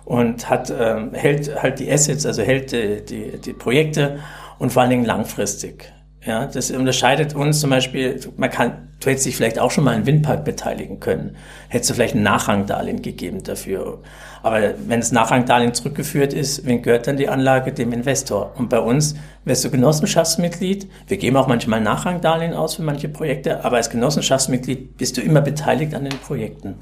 [0.06, 4.20] und hat, ähm, hält halt die Assets, also hält die, die, die Projekte
[4.60, 5.92] und vor allen Dingen langfristig.
[6.26, 9.94] Ja, das unterscheidet uns zum Beispiel, man kann, du hättest dich vielleicht auch schon mal
[9.94, 11.36] einen Windpark beteiligen können.
[11.70, 14.00] Hättest du vielleicht ein Nachrangdarlehen gegeben dafür.
[14.42, 17.74] Aber wenn das Nachrangdarlehen zurückgeführt ist, wen gehört dann die Anlage?
[17.74, 18.54] Dem Investor.
[18.58, 20.90] Und bei uns wirst du Genossenschaftsmitglied.
[21.08, 25.42] Wir geben auch manchmal Nachrangdarlehen aus für manche Projekte, aber als Genossenschaftsmitglied bist du immer
[25.42, 26.76] beteiligt an den Projekten.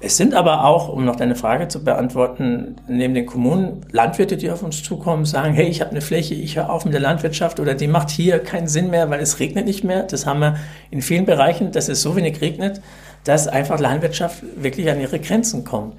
[0.00, 4.48] Es sind aber auch, um noch deine Frage zu beantworten, neben den Kommunen Landwirte, die
[4.48, 7.58] auf uns zukommen, sagen, hey, ich habe eine Fläche, ich höre auf mit der Landwirtschaft
[7.58, 10.04] oder die macht hier keinen Sinn mehr, weil es regnet nicht mehr.
[10.04, 10.56] Das haben wir
[10.92, 12.80] in vielen Bereichen, dass es so wenig regnet,
[13.24, 15.94] dass einfach Landwirtschaft wirklich an ihre Grenzen kommt.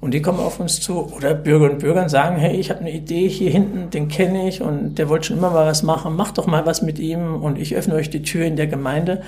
[0.00, 1.12] Und die kommen auf uns zu.
[1.14, 4.60] Oder Bürger und Bürger sagen, hey, ich habe eine Idee hier hinten, den kenne ich
[4.62, 7.56] und der wollte schon immer mal was machen, macht doch mal was mit ihm und
[7.56, 9.22] ich öffne euch die Tür in der Gemeinde.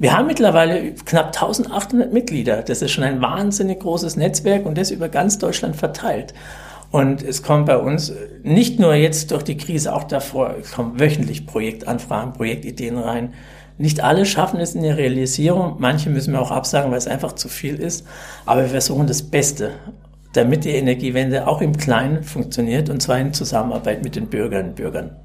[0.00, 2.62] Wir haben mittlerweile knapp 1800 Mitglieder.
[2.62, 6.34] Das ist schon ein wahnsinnig großes Netzwerk und das über ganz Deutschland verteilt.
[6.92, 8.12] Und es kommt bei uns
[8.44, 13.34] nicht nur jetzt durch die Krise, auch davor, es kommen wöchentlich Projektanfragen, Projektideen rein.
[13.76, 15.76] Nicht alle schaffen es in der Realisierung.
[15.78, 18.06] Manche müssen wir auch absagen, weil es einfach zu viel ist.
[18.46, 19.72] Aber wir versuchen das Beste,
[20.32, 24.76] damit die Energiewende auch im Kleinen funktioniert und zwar in Zusammenarbeit mit den Bürgerinnen und
[24.76, 25.16] Bürgern.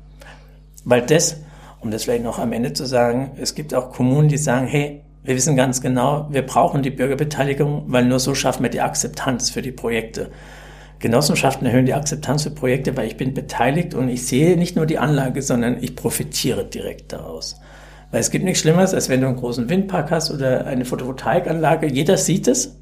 [0.83, 1.37] Weil das
[1.83, 5.01] um das vielleicht noch am Ende zu sagen, es gibt auch Kommunen, die sagen, hey,
[5.23, 9.49] wir wissen ganz genau, wir brauchen die Bürgerbeteiligung, weil nur so schaffen wir die Akzeptanz
[9.49, 10.31] für die Projekte.
[10.99, 14.85] Genossenschaften erhöhen die Akzeptanz für Projekte, weil ich bin beteiligt und ich sehe nicht nur
[14.85, 17.59] die Anlage, sondern ich profitiere direkt daraus.
[18.11, 21.87] Weil es gibt nichts Schlimmeres, als wenn du einen großen Windpark hast oder eine Photovoltaikanlage.
[21.87, 22.77] Jeder sieht es,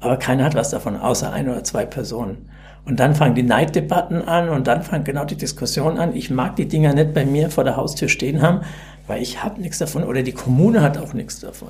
[0.00, 2.48] aber keiner hat was davon, außer ein oder zwei Personen.
[2.84, 6.14] Und dann fangen die Neiddebatten an und dann fangen genau die Diskussion an.
[6.14, 8.60] Ich mag die Dinger nicht bei mir vor der Haustür stehen haben,
[9.06, 11.68] weil ich habe nichts davon oder die Kommune hat auch nichts davon.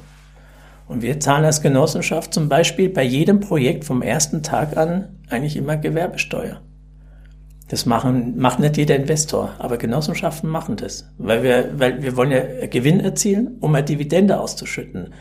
[0.87, 5.57] Und wir zahlen als Genossenschaft zum Beispiel bei jedem Projekt vom ersten Tag an eigentlich
[5.57, 6.61] immer Gewerbesteuer.
[7.69, 12.31] Das machen, macht nicht jeder Investor, aber Genossenschaften machen das, weil wir, weil wir wollen
[12.31, 15.15] ja Gewinn erzielen, um eine Dividende auszuschütten.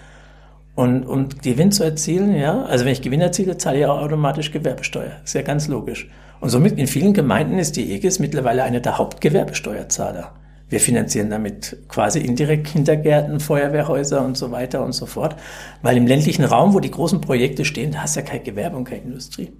[0.75, 4.51] Und um Gewinn zu erzielen, ja, also wenn ich Gewinn erziele, zahle ich auch automatisch
[4.51, 5.12] Gewerbesteuer.
[5.23, 6.09] Ist ja ganz logisch.
[6.39, 10.33] Und somit in vielen Gemeinden ist die EGIS mittlerweile einer der Hauptgewerbesteuerzahler.
[10.69, 15.36] Wir finanzieren damit quasi indirekt Kindergärten, Feuerwehrhäuser und so weiter und so fort.
[15.83, 18.75] Weil im ländlichen Raum, wo die großen Projekte stehen, da hast du ja kein Gewerbe
[18.75, 19.51] und keine Industrie.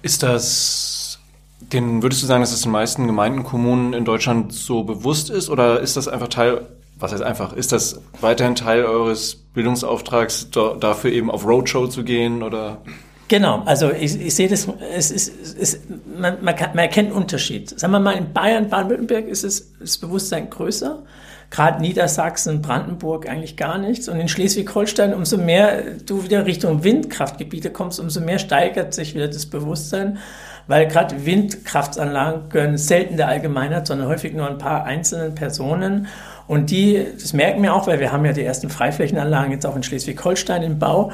[0.00, 1.18] Ist das,
[1.60, 5.50] den würdest du sagen, dass es den meisten Gemeinden, Kommunen in Deutschland so bewusst ist
[5.50, 6.66] oder ist das einfach Teil
[6.98, 12.42] was heißt einfach, ist das weiterhin Teil eures Bildungsauftrags, dafür eben auf Roadshow zu gehen
[12.42, 12.78] oder?
[13.28, 15.80] Genau, also ich, ich sehe das, es ist, es ist
[16.18, 17.78] man, man, kann, man erkennt Unterschied.
[17.78, 21.02] Sagen wir mal, in Bayern, Baden-Württemberg ist es, das Bewusstsein größer.
[21.50, 24.08] Gerade Niedersachsen, Brandenburg eigentlich gar nichts.
[24.08, 29.28] Und in Schleswig-Holstein, umso mehr du wieder Richtung Windkraftgebiete kommst, umso mehr steigert sich wieder
[29.28, 30.18] das Bewusstsein.
[30.66, 36.08] Weil gerade Windkraftanlagen gehören selten der Allgemeinheit, sondern häufig nur ein paar einzelnen Personen.
[36.46, 39.76] Und die, das merken wir auch, weil wir haben ja die ersten Freiflächenanlagen jetzt auch
[39.76, 41.12] in Schleswig-Holstein im Bau.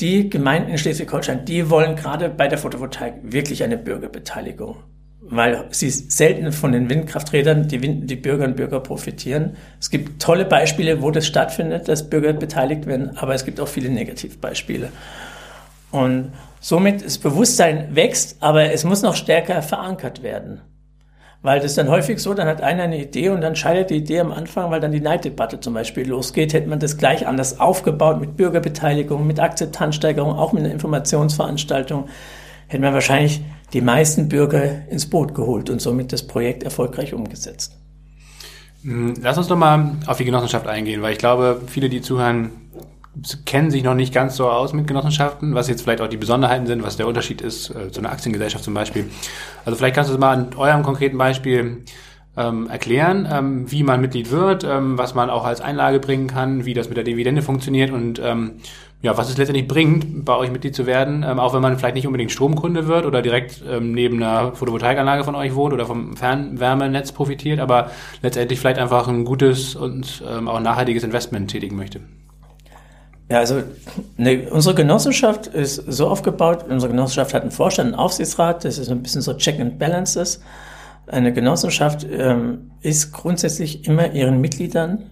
[0.00, 4.76] Die Gemeinden in Schleswig-Holstein, die wollen gerade bei der Photovoltaik wirklich eine Bürgerbeteiligung.
[5.20, 9.56] Weil sie selten von den Windkrafträdern die, Wind, die Bürger und Bürger profitieren.
[9.80, 13.68] Es gibt tolle Beispiele, wo das stattfindet, dass Bürger beteiligt werden, aber es gibt auch
[13.68, 14.90] viele Negativbeispiele.
[15.92, 16.32] Und
[16.64, 20.62] Somit das Bewusstsein wächst, aber es muss noch stärker verankert werden.
[21.44, 23.96] Weil das ist dann häufig so, dann hat einer eine Idee und dann scheitert die
[23.96, 27.60] Idee am Anfang, weil dann die Neiddebatte zum Beispiel losgeht, hätte man das gleich anders
[27.60, 32.08] aufgebaut mit Bürgerbeteiligung, mit Akzeptanzsteigerung, auch mit einer Informationsveranstaltung,
[32.68, 33.42] hätte man wahrscheinlich
[33.74, 37.76] die meisten Bürger ins Boot geholt und somit das Projekt erfolgreich umgesetzt.
[38.82, 42.52] Hm, lass uns doch mal auf die Genossenschaft eingehen, weil ich glaube, viele, die zuhören,
[43.44, 46.66] kennen sich noch nicht ganz so aus mit Genossenschaften, was jetzt vielleicht auch die Besonderheiten
[46.66, 49.08] sind, was der Unterschied ist äh, zu einer Aktiengesellschaft zum Beispiel.
[49.64, 51.84] Also vielleicht kannst du es mal an eurem konkreten Beispiel
[52.36, 56.64] ähm, erklären, ähm, wie man Mitglied wird, ähm, was man auch als Einlage bringen kann,
[56.64, 58.54] wie das mit der Dividende funktioniert und ähm,
[59.02, 61.94] ja, was es letztendlich bringt, bei euch Mitglied zu werden, ähm, auch wenn man vielleicht
[61.94, 66.16] nicht unbedingt Stromkunde wird oder direkt ähm, neben einer Photovoltaikanlage von euch wohnt oder vom
[66.16, 67.90] Fernwärmenetz profitiert, aber
[68.22, 72.00] letztendlich vielleicht einfach ein gutes und ähm, auch nachhaltiges Investment tätigen möchte.
[73.34, 73.64] Ja, also
[74.16, 78.88] ne, unsere Genossenschaft ist so aufgebaut, unsere Genossenschaft hat einen Vorstand, einen Aufsichtsrat, das ist
[78.92, 80.40] ein bisschen so Check and Balances.
[81.08, 85.10] Eine Genossenschaft ähm, ist grundsätzlich immer ihren Mitgliedern,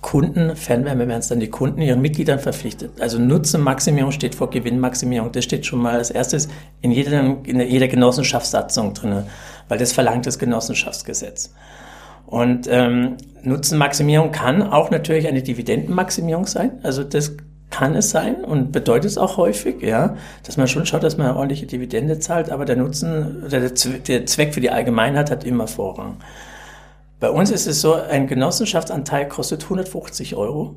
[0.00, 2.98] Kunden, Fernwärme wären es dann die Kunden, ihren Mitgliedern verpflichtet.
[2.98, 5.30] Also Nutzenmaximierung steht vor Gewinnmaximierung.
[5.30, 6.48] Das steht schon mal als erstes
[6.80, 9.24] in jeder, in jeder Genossenschaftssatzung drin,
[9.68, 11.52] weil das verlangt das Genossenschaftsgesetz.
[12.26, 16.80] Und ähm, Nutzenmaximierung kann auch natürlich eine Dividendenmaximierung sein.
[16.82, 17.36] Also das
[17.70, 21.26] kann es sein und bedeutet es auch häufig, ja, dass man schon schaut, dass man
[21.26, 25.66] eine ordentliche Dividende zahlt, aber der Nutzen, der, der Zweck für die Allgemeinheit hat immer
[25.66, 26.18] Vorrang.
[27.18, 30.76] Bei uns ist es so, ein Genossenschaftsanteil kostet 150 Euro,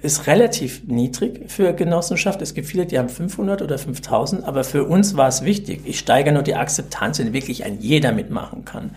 [0.00, 2.40] ist relativ niedrig für Genossenschaft.
[2.42, 5.82] Es gibt viele, die haben 500 oder 5000, aber für uns war es wichtig.
[5.84, 8.92] Ich steigere nur die Akzeptanz, wenn wirklich ein jeder mitmachen kann.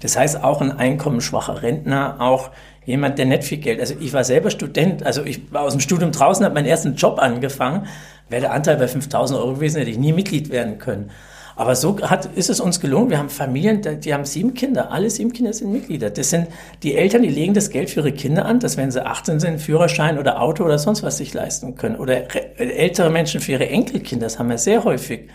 [0.00, 2.50] Das heißt, auch ein einkommensschwacher Rentner, auch
[2.84, 5.80] jemand, der nicht viel Geld, also ich war selber Student, also ich war aus dem
[5.80, 7.86] Studium draußen, habe meinen ersten Job angefangen,
[8.28, 11.10] wäre der Anteil bei 5000 Euro gewesen, hätte ich nie Mitglied werden können.
[11.58, 13.10] Aber so hat, ist es uns gelungen.
[13.10, 14.92] Wir haben Familien, die haben sieben Kinder.
[14.92, 16.08] Alle sieben Kinder sind Mitglieder.
[16.08, 16.46] Das sind
[16.84, 19.60] die Eltern, die legen das Geld für ihre Kinder an, dass wenn sie 18 sind,
[19.60, 21.96] Führerschein oder Auto oder sonst was sich leisten können.
[21.96, 24.26] Oder ältere Menschen für ihre Enkelkinder.
[24.26, 25.30] Das haben wir sehr häufig.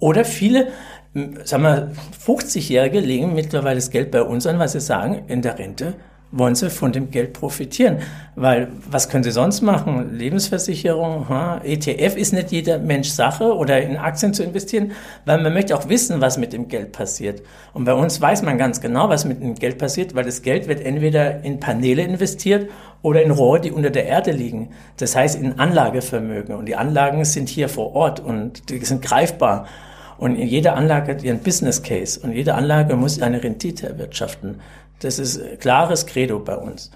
[0.00, 0.72] Oder viele
[1.44, 1.92] sagen wir,
[2.24, 5.94] 50-Jährige legen mittlerweile das Geld bei uns an, weil sie sagen, in der Rente
[6.32, 7.98] wollen sie von dem Geld profitieren.
[8.36, 10.14] Weil was können sie sonst machen?
[10.14, 11.60] Lebensversicherung, ha?
[11.64, 14.92] ETF ist nicht jeder Mensch Sache oder in Aktien zu investieren,
[15.24, 17.42] weil man möchte auch wissen, was mit dem Geld passiert.
[17.72, 20.68] Und bei uns weiß man ganz genau, was mit dem Geld passiert, weil das Geld
[20.68, 22.70] wird entweder in Paneele investiert
[23.02, 24.70] oder in Rohre, die unter der Erde liegen.
[24.98, 26.54] Das heißt in Anlagevermögen.
[26.54, 29.66] Und die Anlagen sind hier vor Ort und die sind greifbar.
[30.20, 34.60] Und jede Anlage hat ihren Business Case und jede Anlage muss eine Rendite erwirtschaften.
[34.98, 36.90] Das ist klares Credo bei uns.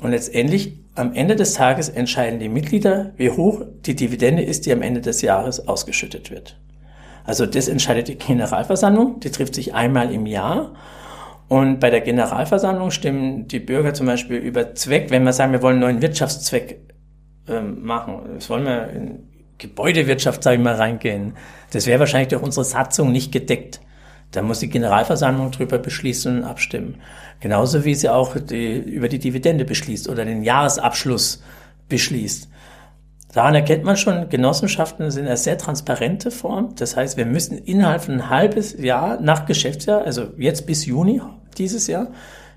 [0.00, 4.72] Und letztendlich, am Ende des Tages entscheiden die Mitglieder, wie hoch die Dividende ist, die
[4.72, 6.60] am Ende des Jahres ausgeschüttet wird.
[7.24, 10.74] Also das entscheidet die Generalversammlung, die trifft sich einmal im Jahr.
[11.48, 15.62] Und bei der Generalversammlung stimmen die Bürger zum Beispiel über Zweck, wenn wir sagen, wir
[15.62, 16.78] wollen einen neuen Wirtschaftszweck
[17.48, 18.20] ähm, machen.
[18.34, 19.29] Das wollen wir in
[19.60, 21.34] Gebäudewirtschaft, sage ich mal, reingehen.
[21.72, 23.80] Das wäre wahrscheinlich durch unsere Satzung nicht gedeckt.
[24.32, 27.00] Da muss die Generalversammlung drüber beschließen und abstimmen.
[27.40, 31.42] Genauso wie sie auch die, über die Dividende beschließt oder den Jahresabschluss
[31.88, 32.48] beschließt.
[33.32, 36.74] Daran erkennt man schon, Genossenschaften sind eine sehr transparente Form.
[36.76, 41.20] Das heißt, wir müssen innerhalb von ein halbes Jahr nach Geschäftsjahr, also jetzt bis Juni
[41.56, 42.08] dieses Jahr,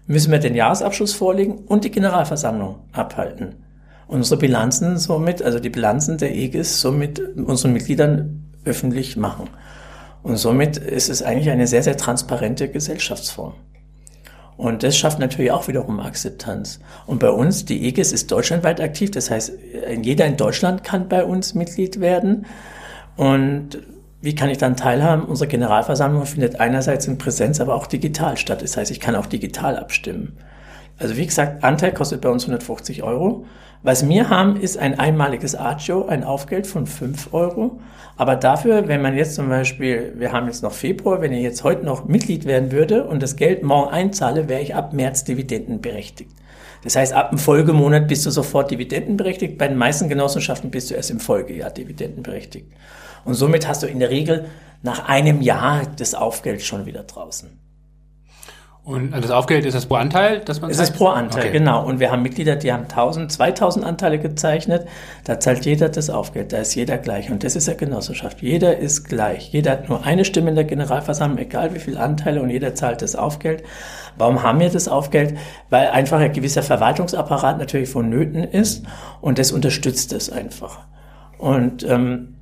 [0.08, 3.62] müssen wir den Jahresabschluss vorlegen und die Generalversammlung abhalten.
[4.08, 9.50] Unsere Bilanzen somit, also die Bilanzen der EGIS somit unseren Mitgliedern öffentlich machen.
[10.22, 13.54] Und somit ist es eigentlich eine sehr, sehr transparente Gesellschaftsform.
[14.56, 16.80] Und das schafft natürlich auch wiederum Akzeptanz.
[17.06, 19.52] Und bei uns, die EGIS ist deutschlandweit aktiv, das heißt,
[20.02, 22.46] jeder in Deutschland kann bei uns Mitglied werden.
[23.18, 23.80] Und
[24.22, 25.26] wie kann ich dann teilhaben?
[25.26, 28.62] Unsere Generalversammlung findet einerseits in Präsenz, aber auch digital statt.
[28.62, 30.38] Das heißt, ich kann auch digital abstimmen.
[30.97, 33.45] Also wie gesagt, Anteil kostet bei uns 150 Euro.
[33.82, 37.82] Was wir haben, ist ein einmaliges Agio, ein Aufgeld von 5 Euro.
[38.15, 41.63] Aber dafür, wenn man jetzt zum Beispiel, wir haben jetzt noch Februar, wenn ich jetzt
[41.63, 46.32] heute noch Mitglied werden würde und das Geld morgen einzahle, wäre ich ab März dividendenberechtigt.
[46.84, 49.58] Das heißt, ab dem Folgemonat bist du sofort dividendenberechtigt.
[49.58, 52.71] Bei den meisten Genossenschaften bist du erst im Folgejahr dividendenberechtigt.
[53.25, 54.45] Und somit hast du in der Regel
[54.82, 57.62] nach einem Jahr das Aufgeld schon wieder draußen.
[58.86, 61.52] Und das Aufgeld ist das pro Anteil, dass man Es ist pro Anteil, okay.
[61.54, 61.86] genau.
[61.86, 64.86] Und wir haben Mitglieder, die haben 1000, 2000 Anteile gezeichnet.
[65.24, 66.52] Da zahlt jeder das Aufgeld.
[66.52, 67.32] Da ist jeder gleich.
[67.32, 68.41] Und das ist ja Genossenschaft.
[68.41, 69.54] Jeder ist gleich.
[69.54, 73.02] Jeder hat nur eine Stimme in der Generalversammlung, egal wie viele Anteile, und jeder zahlt
[73.02, 73.63] das Aufgeld.
[74.17, 75.38] Warum haben wir das Aufgeld?
[75.69, 78.84] Weil einfach ein gewisser Verwaltungsapparat natürlich vonnöten ist
[79.22, 80.80] und das unterstützt es einfach.
[81.38, 82.36] Und ähm,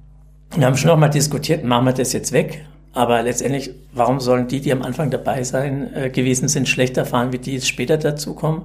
[0.55, 2.65] Wir haben schon noch mal diskutiert, machen wir das jetzt weg?
[2.93, 7.31] Aber letztendlich, warum sollen die, die am Anfang dabei sein äh, gewesen sind, schlechter fahren,
[7.31, 8.63] wie die jetzt später dazukommen?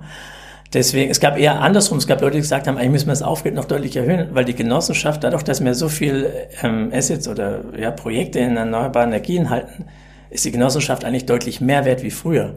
[0.72, 3.22] Deswegen, es gab eher andersrum, es gab Leute, die gesagt haben, eigentlich müssen wir das
[3.22, 6.28] Aufgeld noch deutlich erhöhen, weil die Genossenschaft, dadurch, dass wir so viel
[6.62, 9.86] ähm, Assets oder ja, Projekte in erneuerbaren Energien halten,
[10.28, 12.54] ist die Genossenschaft eigentlich deutlich mehr wert wie früher.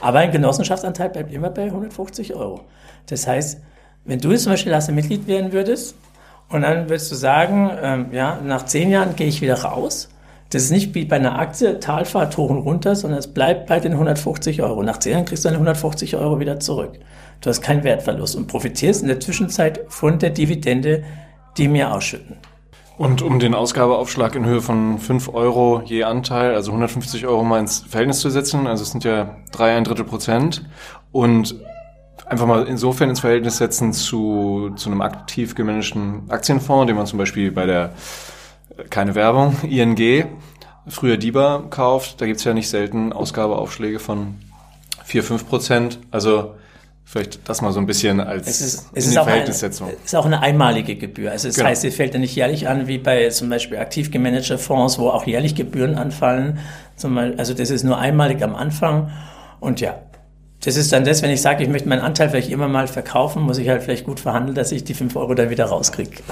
[0.00, 2.62] Aber ein Genossenschaftsanteil bleibt immer bei 150 Euro.
[3.06, 3.60] Das heißt,
[4.04, 5.94] wenn du jetzt zum Beispiel Lasse Mitglied werden würdest
[6.48, 10.08] und dann würdest du sagen, ähm, ja, nach zehn Jahren gehe ich wieder raus,
[10.52, 13.80] das ist nicht wie bei einer Aktie, Talfahrt hoch und runter, sondern es bleibt bei
[13.80, 14.82] den 150 Euro.
[14.82, 16.98] Nach zehn Jahren kriegst du deine 150 Euro wieder zurück.
[17.40, 21.04] Du hast keinen Wertverlust und profitierst in der Zwischenzeit von der Dividende,
[21.56, 22.36] die wir ausschütten.
[22.98, 27.58] Und um den Ausgabeaufschlag in Höhe von 5 Euro je Anteil, also 150 Euro mal
[27.58, 30.66] ins Verhältnis zu setzen, also es sind ja drei ein Drittel Prozent
[31.12, 31.56] und
[32.26, 37.18] einfach mal insofern ins Verhältnis setzen zu, zu einem aktiv gemanagten Aktienfonds, den man zum
[37.18, 37.94] Beispiel bei der
[38.90, 40.26] keine Werbung, ING,
[40.88, 44.36] früher DIBA kauft, da gibt's ja nicht selten Ausgabeaufschläge von
[45.04, 45.98] 4, 5 Prozent.
[46.10, 46.54] Also
[47.04, 49.88] vielleicht das mal so ein bisschen als es ist, es ist auch Verhältnissetzung.
[49.88, 51.30] Eine, ist auch eine einmalige Gebühr.
[51.30, 51.68] Also das genau.
[51.68, 55.08] heißt, sie fällt ja nicht jährlich an, wie bei zum Beispiel aktiv gemanagter Fonds, wo
[55.08, 56.58] auch jährlich Gebühren anfallen.
[57.36, 59.10] Also das ist nur einmalig am Anfang.
[59.60, 59.96] Und ja,
[60.64, 63.42] das ist dann das, wenn ich sage, ich möchte meinen Anteil vielleicht immer mal verkaufen,
[63.42, 66.22] muss ich halt vielleicht gut verhandeln, dass ich die 5 Euro da wieder rauskriege.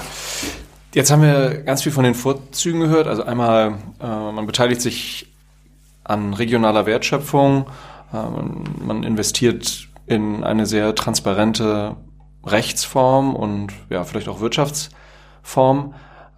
[0.93, 3.07] Jetzt haben wir ganz viel von den Vorzügen gehört.
[3.07, 5.27] Also einmal, äh, man beteiligt sich
[6.03, 7.65] an regionaler Wertschöpfung,
[8.11, 8.17] äh,
[8.85, 11.95] man investiert in eine sehr transparente
[12.43, 15.93] Rechtsform und ja, vielleicht auch Wirtschaftsform.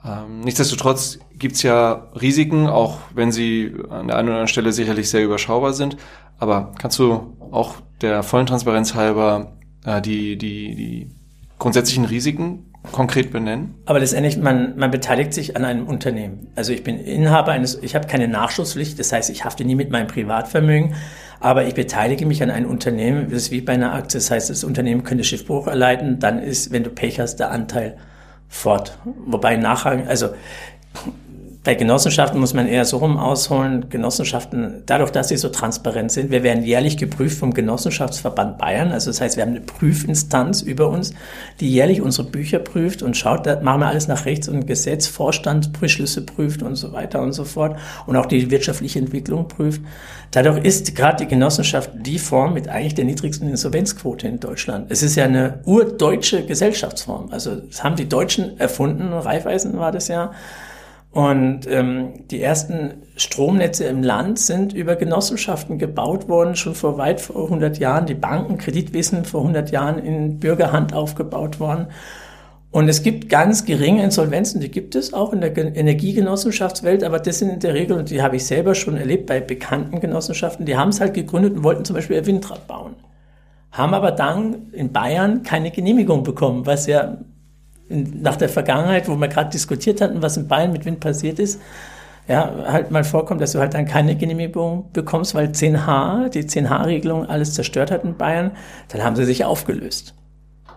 [0.05, 5.09] Ähm, nichtsdestotrotz gibt's ja Risiken, auch wenn sie an der einen oder anderen Stelle sicherlich
[5.09, 5.97] sehr überschaubar sind.
[6.37, 11.11] Aber kannst du auch der vollen Transparenz halber äh, die, die, die
[11.57, 13.76] grundsätzlichen Risiken konkret benennen?
[13.86, 16.48] Aber letztendlich, man, man beteiligt sich an einem Unternehmen.
[16.56, 19.89] Also ich bin Inhaber eines, ich habe keine Nachschusspflicht, das heißt, ich hafte nie mit
[19.89, 20.96] meinem Privatvermögen,
[21.39, 24.50] aber ich beteilige mich an einem Unternehmen, das ist wie bei einer Aktie, das heißt,
[24.50, 27.98] das Unternehmen könnte Schiffbruch erleiden, dann ist, wenn du Pech hast, der Anteil
[28.48, 28.98] fort.
[29.26, 30.30] Wobei nachher, also
[31.63, 33.89] bei Genossenschaften muss man eher so rum ausholen.
[33.89, 38.91] Genossenschaften, dadurch, dass sie so transparent sind, wir werden jährlich geprüft vom Genossenschaftsverband Bayern.
[38.91, 41.13] Also das heißt, wir haben eine Prüfinstanz über uns,
[41.62, 45.08] die jährlich unsere Bücher prüft und schaut, da machen wir alles nach Rechts und Gesetz,
[45.08, 49.82] Vorstand Beschlüsse prüft und so weiter und so fort und auch die wirtschaftliche Entwicklung prüft.
[50.32, 54.88] Dadurch ist gerade die Genossenschaft die Form mit eigentlich der niedrigsten Insolvenzquote in Deutschland.
[54.89, 57.30] Es ist ja eine urdeutsche Gesellschaftsform.
[57.32, 60.32] Also das haben die Deutschen erfunden, Raiffeisen war das ja.
[61.13, 67.21] Und ähm, die ersten Stromnetze im Land sind über Genossenschaften gebaut worden, schon vor weit
[67.21, 68.08] vor 100 Jahren.
[68.08, 71.88] Die Banken, Kreditwesen vor 100 Jahren in Bürgerhand aufgebaut worden.
[72.71, 77.38] Und es gibt ganz geringe Insolvenzen, die gibt es auch in der Energiegenossenschaftswelt, aber das
[77.38, 80.76] sind in der Regel, und die habe ich selber schon erlebt bei bekannten Genossenschaften, die
[80.76, 82.95] haben es halt gegründet und wollten zum Beispiel ein Windrad bauen.
[83.71, 87.19] Haben aber dann in Bayern keine Genehmigung bekommen, was ja
[87.89, 91.62] nach der Vergangenheit, wo wir gerade diskutiert hatten, was in Bayern mit Wind passiert ist,
[92.28, 97.26] ja, halt mal vorkommt, dass du halt dann keine Genehmigung bekommst, weil 10H, die 10H-Regelung
[97.26, 98.52] alles zerstört hat in Bayern,
[98.89, 100.15] dann haben sie sich aufgelöst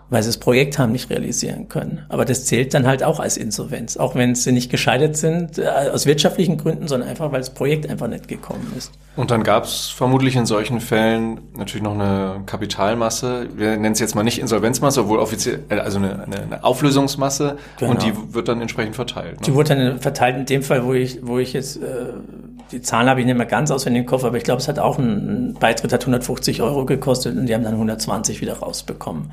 [0.09, 2.05] weil sie das Projekt haben nicht realisieren können.
[2.09, 5.67] Aber das zählt dann halt auch als Insolvenz, auch wenn sie nicht gescheitert sind äh,
[5.91, 8.91] aus wirtschaftlichen Gründen, sondern einfach, weil das Projekt einfach nicht gekommen ist.
[9.15, 13.49] Und dann gab es vermutlich in solchen Fällen natürlich noch eine Kapitalmasse.
[13.55, 17.57] Wir nennen es jetzt mal nicht Insolvenzmasse, obwohl offiziell, äh, also eine, eine Auflösungsmasse.
[17.77, 17.91] Genau.
[17.91, 19.41] Und die wird dann entsprechend verteilt.
[19.41, 19.45] Ne?
[19.45, 22.13] Die wurde dann verteilt in dem Fall, wo ich, wo ich jetzt äh,
[22.71, 24.79] die Zahlen habe ich nicht mehr ganz auswendig im Kopf, aber ich glaube, es hat
[24.79, 29.31] auch ein Beitritt hat 150 Euro gekostet und die haben dann 120 wieder rausbekommen.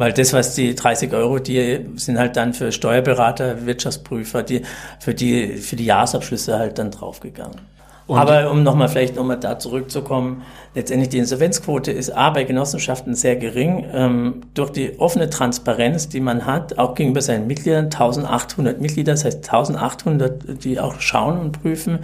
[0.00, 4.62] Weil das, was die 30 Euro, die sind halt dann für Steuerberater, Wirtschaftsprüfer, die
[4.98, 7.60] für die für die Jahresabschlüsse halt dann draufgegangen.
[8.06, 10.40] Und Aber um nochmal vielleicht nochmal da zurückzukommen,
[10.74, 13.84] letztendlich die Insolvenzquote ist A bei Genossenschaften sehr gering.
[13.92, 19.26] Ähm, durch die offene Transparenz, die man hat, auch gegenüber seinen Mitgliedern, 1800 Mitglieder, das
[19.26, 21.98] heißt 1800, die auch schauen und prüfen.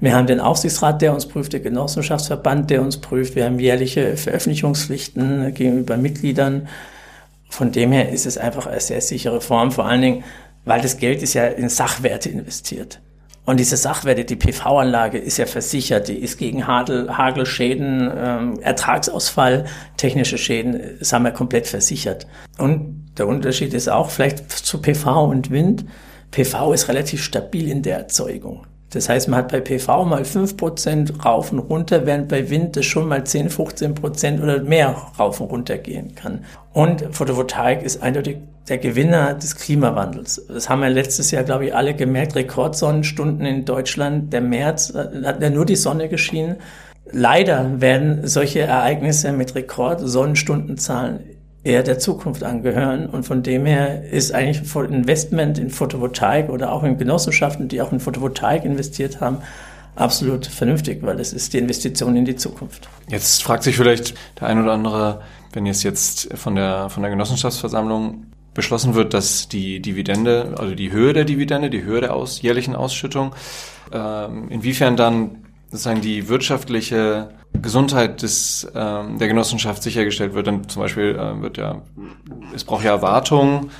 [0.00, 3.36] Wir haben den Aufsichtsrat, der uns prüft, der Genossenschaftsverband, der uns prüft.
[3.36, 6.66] Wir haben jährliche Veröffentlichungspflichten gegenüber Mitgliedern.
[7.48, 10.24] Von dem her ist es einfach eine sehr sichere Form, vor allen Dingen,
[10.64, 13.00] weil das Geld ist ja in Sachwerte investiert.
[13.46, 19.66] Und diese Sachwerte, die PV-Anlage ist ja versichert, die ist gegen Hagel, Hagelschäden, ähm, Ertragsausfall,
[19.96, 22.26] technische Schäden, das wir komplett versichert.
[22.58, 25.84] Und der Unterschied ist auch vielleicht zu PV und Wind.
[26.32, 28.66] PV ist relativ stabil in der Erzeugung.
[28.90, 32.86] Das heißt, man hat bei PV mal 5% rauf und runter, während bei Wind das
[32.86, 36.44] schon mal 10, 15% oder mehr rauf und runter gehen kann.
[36.72, 40.46] Und Photovoltaik ist eindeutig der Gewinner des Klimawandels.
[40.48, 42.36] Das haben wir letztes Jahr, glaube ich, alle gemerkt.
[42.36, 44.32] Rekordsonnenstunden in Deutschland.
[44.32, 46.56] Der März äh, hat ja nur die Sonne geschienen.
[47.10, 51.35] Leider werden solche Ereignisse mit Rekordsonnenstundenzahlen
[51.66, 53.06] eher der Zukunft angehören.
[53.06, 57.92] Und von dem her ist eigentlich Investment in Photovoltaik oder auch in Genossenschaften, die auch
[57.92, 59.38] in Photovoltaik investiert haben,
[59.96, 62.88] absolut vernünftig, weil es ist die Investition in die Zukunft.
[63.08, 67.10] Jetzt fragt sich vielleicht der ein oder andere, wenn jetzt jetzt von der, von der
[67.10, 72.40] Genossenschaftsversammlung beschlossen wird, dass die Dividende, also die Höhe der Dividende, die Höhe der aus,
[72.42, 73.34] jährlichen Ausschüttung,
[73.92, 77.30] ähm, inwiefern dann sozusagen die wirtschaftliche
[77.62, 80.46] Gesundheit des, ähm, der Genossenschaft sichergestellt wird.
[80.46, 81.82] Dann zum Beispiel äh, wird ja,
[82.54, 83.70] es braucht ja Wartung,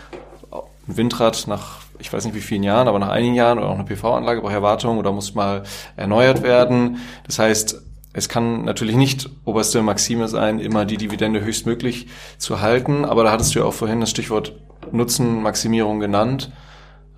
[0.89, 3.75] ein Windrad nach, ich weiß nicht wie vielen Jahren, aber nach einigen Jahren oder auch
[3.75, 5.65] eine PV-Anlage braucht ja Wartung oder muss mal
[5.97, 6.99] erneuert werden.
[7.27, 12.07] Das heißt, es kann natürlich nicht oberste Maxime sein, immer die Dividende höchstmöglich
[12.39, 14.55] zu halten, aber da hattest du ja auch vorhin das Stichwort
[14.91, 16.51] Nutzenmaximierung genannt.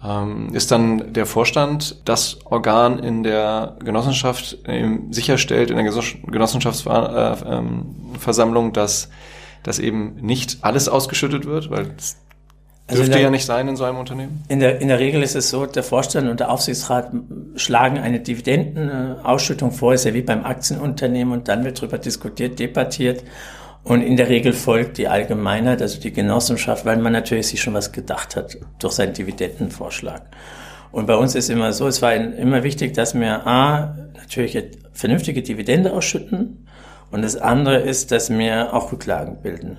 [0.05, 5.93] Ähm, ist dann der Vorstand das Organ in der Genossenschaft ähm, sicherstellt, in der
[6.27, 9.11] Genossenschaftsversammlung, ähm, dass,
[9.65, 12.17] dass eben nicht alles ausgeschüttet wird, weil es
[12.87, 14.45] also dürfte der, ja nicht sein in so einem Unternehmen?
[14.49, 17.11] In der, in der Regel ist es so, der Vorstand und der Aufsichtsrat
[17.57, 23.25] schlagen eine Dividendenausschüttung vor, ist ja wie beim Aktienunternehmen und dann wird darüber diskutiert, debattiert
[23.89, 27.72] und in der Regel folgt die Allgemeinheit, also die Genossenschaft, weil man natürlich sich schon
[27.72, 30.22] was gedacht hat durch seinen Dividendenvorschlag.
[30.93, 34.62] Und bei uns ist immer so, es war immer wichtig, dass wir A, natürlich
[34.93, 36.66] vernünftige Dividende ausschütten
[37.11, 39.78] und das andere ist, dass wir auch Rücklagen bilden.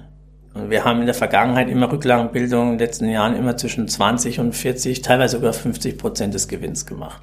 [0.56, 4.54] Wir haben in der Vergangenheit immer Rücklagenbildung in den letzten Jahren immer zwischen 20 und
[4.54, 7.22] 40, teilweise sogar 50 Prozent des Gewinns gemacht.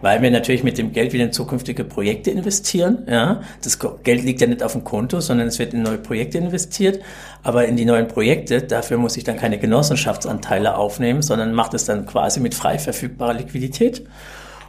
[0.00, 3.04] Weil wir natürlich mit dem Geld wieder in zukünftige Projekte investieren.
[3.08, 6.38] Ja, Das Geld liegt ja nicht auf dem Konto, sondern es wird in neue Projekte
[6.38, 7.00] investiert.
[7.42, 11.84] Aber in die neuen Projekte, dafür muss ich dann keine Genossenschaftsanteile aufnehmen, sondern macht es
[11.84, 14.06] dann quasi mit frei verfügbarer Liquidität.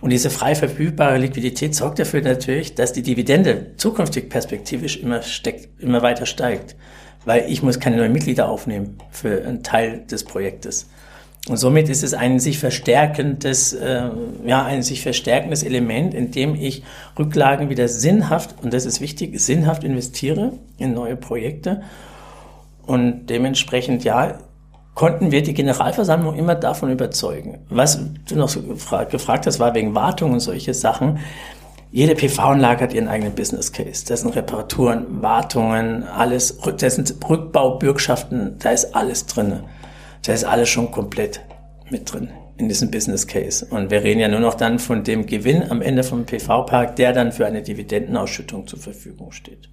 [0.01, 5.69] Und diese frei verfügbare Liquidität sorgt dafür natürlich, dass die Dividende zukünftig perspektivisch immer, steckt,
[5.79, 6.75] immer weiter steigt
[7.29, 10.89] weil ich muss keine neuen Mitglieder aufnehmen für einen Teil des Projektes.
[11.47, 14.09] Und somit ist es ein sich verstärkendes, äh,
[14.47, 16.81] ja, ein sich verstärkendes Element, in dem ich
[17.19, 21.83] Rücklagen wieder sinnhaft, und das ist wichtig, sinnhaft investiere in neue Projekte.
[22.87, 24.39] Und dementsprechend, ja,
[24.95, 27.59] konnten wir die Generalversammlung immer davon überzeugen.
[27.69, 31.19] Was du noch so gefragt, hast, war wegen Wartung und solche Sachen.
[31.91, 34.05] Jede PV-Anlage hat ihren eigenen Business Case.
[34.07, 39.61] Das sind Reparaturen, Wartungen, alles, das sind Rückbaubürgschaften, da ist alles drin.
[40.23, 41.41] Da ist alles schon komplett
[41.89, 43.65] mit drin in diesem Business Case.
[43.71, 47.13] Und wir reden ja nur noch dann von dem Gewinn am Ende vom PV-Park, der
[47.13, 49.69] dann für eine Dividendenausschüttung zur Verfügung steht.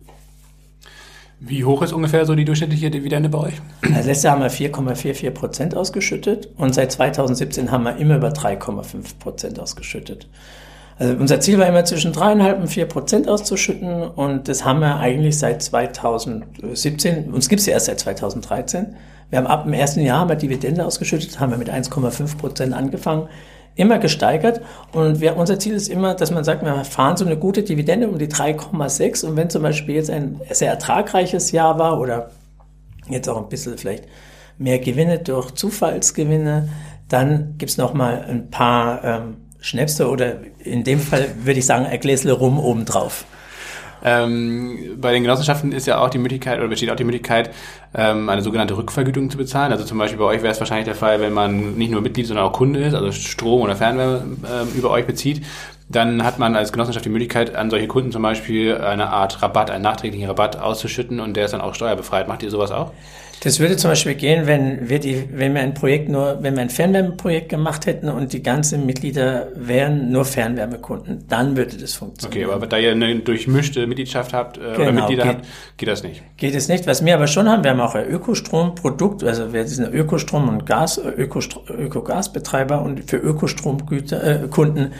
[1.39, 3.55] Wie hoch ist ungefähr so die durchschnittliche Dividende bei euch?
[3.83, 9.19] Letztes Jahr haben wir 4,44 Prozent ausgeschüttet und seit 2017 haben wir immer über 3,5
[9.19, 10.29] Prozent ausgeschüttet.
[10.99, 14.03] Also unser Ziel war immer zwischen dreieinhalb und vier Prozent auszuschütten.
[14.03, 18.97] Und das haben wir eigentlich seit 2017, uns gibt es ja erst seit 2013.
[19.29, 23.29] Wir haben ab dem ersten Jahr wir Dividende ausgeschüttet, haben wir mit 1,5 Prozent angefangen,
[23.75, 24.63] immer gesteigert.
[24.93, 28.09] Und wir, unser Ziel ist immer, dass man sagt, wir fahren so eine gute Dividende
[28.09, 32.31] um die 3,6 und wenn zum Beispiel jetzt ein sehr ertragreiches Jahr war oder
[33.09, 34.05] jetzt auch ein bisschen vielleicht
[34.59, 36.69] mehr Gewinne durch Zufallsgewinne,
[37.09, 39.37] dann gibt's noch mal ein paar ähm,
[39.67, 43.25] Schnäpse oder in dem Fall würde ich sagen, ein Gläsle rum obendrauf.
[44.05, 47.51] Ähm, bei den Genossenschaften ist ja auch die Möglichkeit oder besteht auch die Möglichkeit,
[47.93, 49.73] ähm, eine sogenannte Rückvergütung zu bezahlen.
[49.73, 52.27] Also zum Beispiel bei euch wäre es wahrscheinlich der Fall, wenn man nicht nur Mitglied,
[52.27, 55.45] sondern auch Kunde ist, also Strom oder Fernwärme äh, über euch bezieht,
[55.89, 59.71] dann hat man als Genossenschaft die Möglichkeit, an solche Kunden zum Beispiel eine Art Rabatt,
[59.71, 62.29] einen nachträglichen Rabatt auszuschütten und der ist dann auch steuerbefreit.
[62.29, 62.93] Macht ihr sowas auch?
[63.41, 66.63] Das würde zum Beispiel gehen, wenn wir die, wenn wir ein Projekt nur, wenn wir
[66.63, 72.45] ein Fernwärmeprojekt gemacht hätten und die ganzen Mitglieder wären nur Fernwärmekunden, dann würde das funktionieren.
[72.45, 75.89] Okay, aber da ihr eine durchmischte Mitgliedschaft habt äh, genau, oder Mitglieder geht, habt, geht
[75.89, 76.23] das nicht.
[76.39, 76.87] Geht es nicht.
[76.87, 80.65] Was wir aber schon haben, wir haben auch ein Ökostromprodukt, also wir sind Ökostrom und
[80.65, 84.91] Gas, Ökogasbetreiber und für Ökostromkunden äh,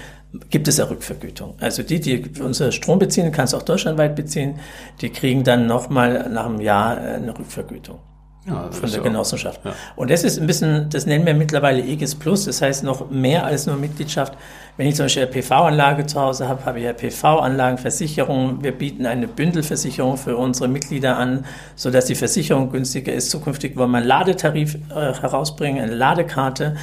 [0.51, 1.55] gibt es eine Rückvergütung.
[1.61, 4.61] Also die, die unser Strom beziehen, kann es auch deutschlandweit beziehen,
[5.01, 7.99] die kriegen dann nochmal nach einem Jahr äh, eine Rückvergütung.
[8.47, 9.61] Ja, von der Genossenschaft.
[9.65, 9.75] Ja.
[9.97, 13.45] Und das ist ein bisschen, das nennen wir mittlerweile EGIS Plus, das heißt noch mehr
[13.45, 14.35] als nur Mitgliedschaft.
[14.77, 18.63] Wenn ich zum Beispiel eine PV-Anlage zu Hause habe, habe ich eine PV-Anlagenversicherung.
[18.63, 21.45] Wir bieten eine Bündelversicherung für unsere Mitglieder an,
[21.75, 23.31] sodass die Versicherung günstiger ist.
[23.31, 26.77] Zukünftig wollen wir einen Ladetarif äh, herausbringen, eine Ladekarte.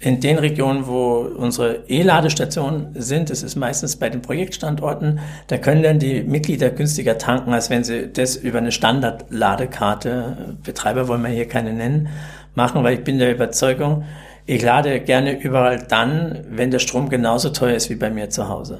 [0.00, 5.82] In den Regionen, wo unsere E-Ladestationen sind, das ist meistens bei den Projektstandorten, da können
[5.82, 11.28] dann die Mitglieder günstiger tanken, als wenn sie das über eine Standardladekarte, Betreiber wollen wir
[11.28, 12.08] hier keine nennen,
[12.54, 14.04] machen, weil ich bin der Überzeugung,
[14.46, 18.48] ich lade gerne überall dann, wenn der Strom genauso teuer ist wie bei mir zu
[18.48, 18.78] Hause.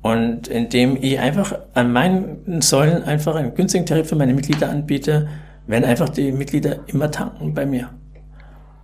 [0.00, 5.26] Und indem ich einfach an meinen Säulen einfach einen günstigen Tarif für meine Mitglieder anbiete,
[5.66, 7.90] werden einfach die Mitglieder immer tanken bei mir.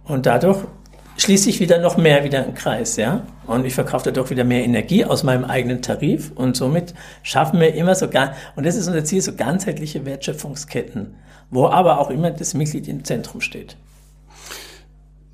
[0.02, 0.64] Und dadurch
[1.16, 3.26] schließe ich wieder noch mehr wieder einen Kreis, ja.
[3.46, 7.74] Und ich verkaufe dadurch wieder mehr Energie aus meinem eigenen Tarif und somit schaffen wir
[7.74, 8.06] immer so
[8.56, 11.14] und das ist unser Ziel, so ganzheitliche Wertschöpfungsketten,
[11.50, 13.76] wo aber auch immer das Mitglied im Zentrum steht.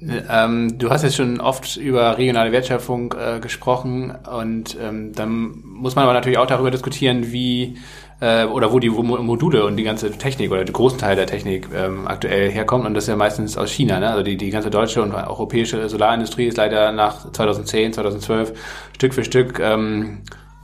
[0.00, 5.96] Ähm, du hast jetzt schon oft über regionale Wertschöpfung äh, gesprochen und ähm, dann muss
[5.96, 7.78] man aber natürlich auch darüber diskutieren, wie
[8.20, 11.68] äh, oder wo die Module und die ganze Technik oder der großen Teil der Technik
[11.74, 12.86] ähm, aktuell herkommt.
[12.86, 14.00] Und das ist ja meistens aus China.
[14.00, 14.10] Ne?
[14.10, 18.52] Also die, die ganze deutsche und europäische Solarindustrie ist leider nach 2010, 2012
[18.94, 20.18] Stück für Stück ähm,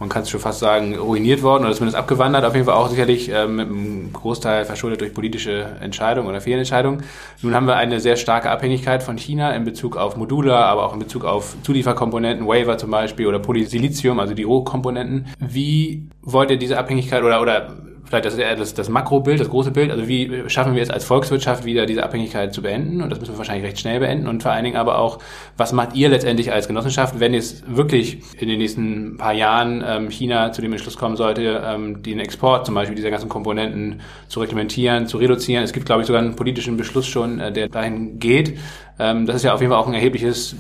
[0.05, 2.45] man kann es schon fast sagen, ruiniert worden oder zumindest abgewandert.
[2.45, 7.05] Auf jeden Fall auch sicherlich äh, mit einem Großteil verschuldet durch politische Entscheidungen oder Fehlentscheidungen.
[7.41, 10.93] Nun haben wir eine sehr starke Abhängigkeit von China in Bezug auf Module, aber auch
[10.93, 15.27] in Bezug auf Zulieferkomponenten, Waver zum Beispiel oder Polysilizium, also die Rohkomponenten.
[15.39, 17.75] Wie wollt ihr diese Abhängigkeit oder, oder
[18.05, 21.65] vielleicht das, das, das Makrobild, das große Bild, also wie schaffen wir es als Volkswirtschaft
[21.65, 24.53] wieder diese Abhängigkeit zu beenden und das müssen wir wahrscheinlich recht schnell beenden und vor
[24.53, 25.19] allen Dingen aber auch,
[25.57, 30.11] was macht ihr letztendlich als Genossenschaft, wenn es wirklich in den nächsten paar Jahren ähm,
[30.11, 34.41] China zu dem Entschluss kommen sollte, ähm, den Export zum Beispiel dieser ganzen Komponenten zu
[34.41, 35.65] reglementieren, zu reduzieren.
[35.65, 38.59] Es gibt, glaube ich, sogar einen politischen Beschluss schon, äh, der dahin geht.
[38.99, 40.57] Ähm, das ist ja auf jeden Fall auch ein erhebliches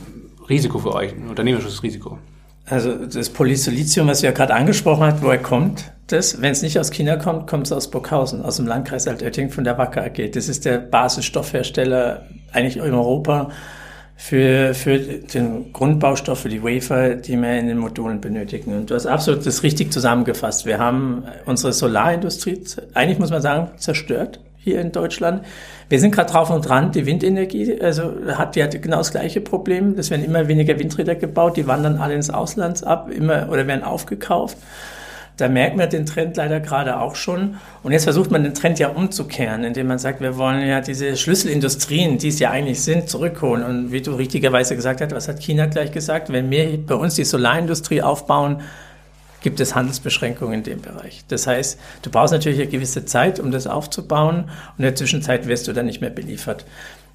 [0.48, 2.18] Risiko für euch, ein unternehmerisches Risiko.
[2.66, 6.40] Also das Polysilizium, was du ja gerade angesprochen hast, woher kommt das?
[6.40, 9.64] Wenn es nicht aus China kommt, kommt es aus Burghausen, aus dem Landkreis Altötting von
[9.64, 10.30] der Wacker AG.
[10.32, 13.50] Das ist der Basisstoffhersteller eigentlich in Europa
[14.16, 18.74] für, für den Grundbaustoff, für die Wafer, die wir in den Modulen benötigen.
[18.74, 20.64] Und du hast absolut das richtig zusammengefasst.
[20.64, 22.62] Wir haben unsere Solarindustrie,
[22.94, 25.44] eigentlich muss man sagen, zerstört hier in Deutschland.
[25.90, 29.42] Wir sind gerade drauf und dran, die Windenergie, also hat, die hat genau das gleiche
[29.42, 29.94] Problem.
[29.98, 33.84] Es werden immer weniger Windräder gebaut, die wandern alle ins Ausland ab, immer oder werden
[33.84, 34.56] aufgekauft.
[35.36, 37.56] Da merkt man den Trend leider gerade auch schon.
[37.82, 41.16] Und jetzt versucht man den Trend ja umzukehren, indem man sagt, wir wollen ja diese
[41.16, 43.64] Schlüsselindustrien, die es ja eigentlich sind, zurückholen.
[43.64, 46.32] Und wie du richtigerweise gesagt hast, was hat China gleich gesagt?
[46.32, 48.62] Wenn wir bei uns die Solarindustrie aufbauen,
[49.44, 51.22] gibt es Handelsbeschränkungen in dem Bereich.
[51.28, 55.46] Das heißt, du brauchst natürlich eine gewisse Zeit, um das aufzubauen und in der Zwischenzeit
[55.46, 56.64] wirst du dann nicht mehr beliefert.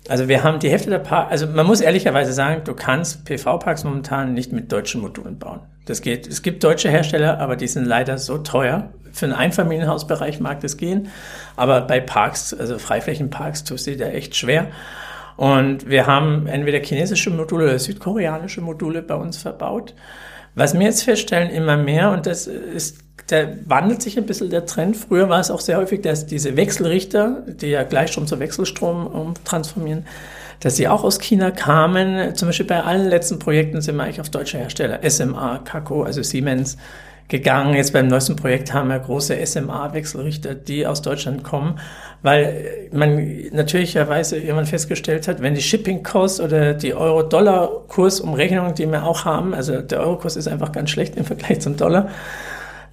[0.08, 3.84] Also wir haben die Hälfte der Parks, also man muss ehrlicherweise sagen, du kannst PV-Parks
[3.84, 5.62] momentan nicht mit deutschen Modulen bauen.
[5.86, 6.28] Das geht.
[6.28, 8.94] Es gibt deutsche Hersteller, aber die sind leider so teuer.
[9.12, 11.10] Für einen Einfamilienhausbereich mag das gehen,
[11.56, 14.68] aber bei Parks, also Freiflächenparks, tust du dir echt schwer.
[15.36, 19.96] Und wir haben entweder chinesische Module oder südkoreanische Module bei uns verbaut.
[20.60, 22.97] Was wir jetzt feststellen immer mehr, und das ist,
[23.28, 24.97] da wandelt sich ein bisschen der Trend.
[24.97, 30.05] Früher war es auch sehr häufig, dass diese Wechselrichter, die ja Gleichstrom zu Wechselstrom umtransformieren,
[30.60, 32.36] dass sie auch aus China kamen.
[32.36, 34.99] Zum Beispiel bei allen letzten Projekten sind wir eigentlich auf deutsche Hersteller.
[35.10, 36.76] SMA, Kako, also Siemens,
[37.30, 37.76] gegangen.
[37.76, 41.80] Jetzt beim neuesten Projekt haben wir große SMA-Wechselrichter, die aus Deutschland kommen,
[42.22, 49.26] weil man natürlicherweise irgendwann festgestellt hat, wenn die Shipping-Cost oder die Euro-Dollar-Kursumrechnung, die wir auch
[49.26, 52.10] haben, also der Euro-Kurs ist einfach ganz schlecht im Vergleich zum Dollar,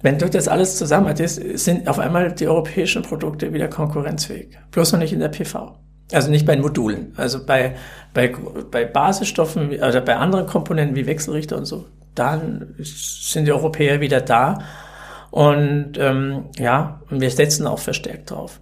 [0.01, 4.49] wenn du das alles zusammen hattest, sind auf einmal die europäischen Produkte wieder konkurrenzfähig.
[4.71, 5.75] Bloß noch nicht in der PV.
[6.11, 7.13] Also nicht bei den Modulen.
[7.17, 7.75] Also bei,
[8.13, 8.33] bei,
[8.71, 14.21] bei Basisstoffen oder bei anderen Komponenten wie Wechselrichter und so, dann sind die Europäer wieder
[14.21, 14.59] da.
[15.31, 18.61] Und ähm, ja, und wir setzen auch verstärkt drauf.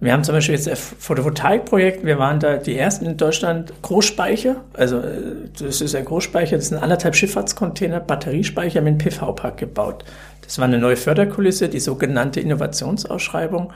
[0.00, 4.56] Wir haben zum Beispiel jetzt ein Photovoltaikprojekt, wir waren da die ersten in Deutschland Großspeicher,
[4.74, 10.04] also äh, das ist ein Großspeicher, das sind anderthalb Schifffahrtscontainer, Batteriespeicher mit PV-Park gebaut.
[10.42, 13.72] Das war eine neue Förderkulisse, die sogenannte Innovationsausschreibung.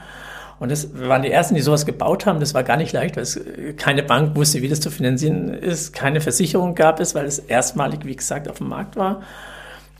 [0.59, 2.41] Und das waren die ersten, die sowas gebaut haben.
[2.41, 3.39] Das war gar nicht leicht, weil es
[3.77, 5.93] keine Bank wusste, wie das zu finanzieren ist.
[5.93, 9.21] Keine Versicherung gab es, weil es erstmalig, wie gesagt, auf dem Markt war.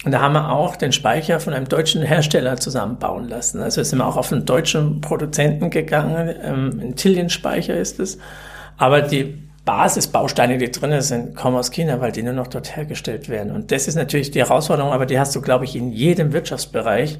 [0.05, 3.61] Und da haben wir auch den Speicher von einem deutschen Hersteller zusammenbauen lassen.
[3.61, 6.33] Also sind wir auch auf einen deutschen Produzenten gegangen.
[6.41, 8.17] Ähm, ein Tillion-Speicher ist es.
[8.77, 13.27] Aber die Basisbausteine, die drinnen sind, kommen aus China, weil die nur noch dort hergestellt
[13.27, 13.51] werden.
[13.51, 17.19] Und das ist natürlich die Herausforderung, aber die hast du, glaube ich, in jedem Wirtschaftsbereich.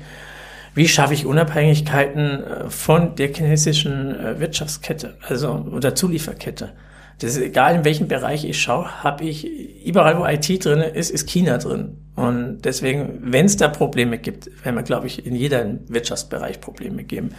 [0.74, 6.72] Wie schaffe ich Unabhängigkeiten äh, von der chinesischen äh, Wirtschaftskette, also oder Zulieferkette?
[7.20, 9.46] Das ist egal, in welchem Bereich ich schaue, habe ich
[9.86, 11.98] überall, wo IT drin ist, ist China drin.
[12.20, 17.06] Und deswegen, wenn es da Probleme gibt, werden wir, glaube ich, in jedem Wirtschaftsbereich Probleme
[17.06, 17.30] geben.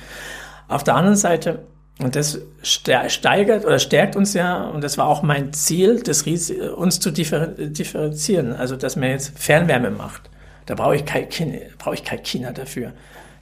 [0.68, 1.66] Auf der anderen Seite
[2.02, 6.50] Und das steigert oder stärkt uns ja, und das war auch mein Ziel, das Ries
[6.50, 8.54] uns zu differenzieren.
[8.54, 10.30] Also, dass man jetzt Fernwärme macht.
[10.64, 12.92] Da brauche ich kein ich kein China dafür.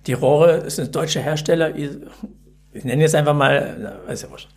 [0.09, 1.77] Die Rohre, sind deutsche Hersteller.
[1.77, 1.91] Ich,
[2.83, 4.49] nenne jetzt einfach mal, weiß ja wurscht.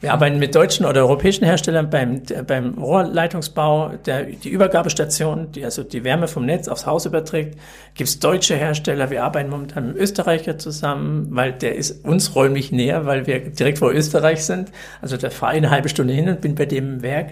[0.00, 5.82] Wir arbeiten mit deutschen oder europäischen Herstellern beim, beim Rohrleitungsbau, der, die Übergabestation, die also
[5.82, 7.58] die Wärme vom Netz aufs Haus überträgt.
[7.94, 9.10] Gibt es deutsche Hersteller.
[9.10, 13.78] Wir arbeiten momentan mit Österreicher zusammen, weil der ist uns räumlich näher, weil wir direkt
[13.78, 14.70] vor Österreich sind.
[15.02, 17.30] Also da fahre ich eine halbe Stunde hin und bin bei dem im Werk.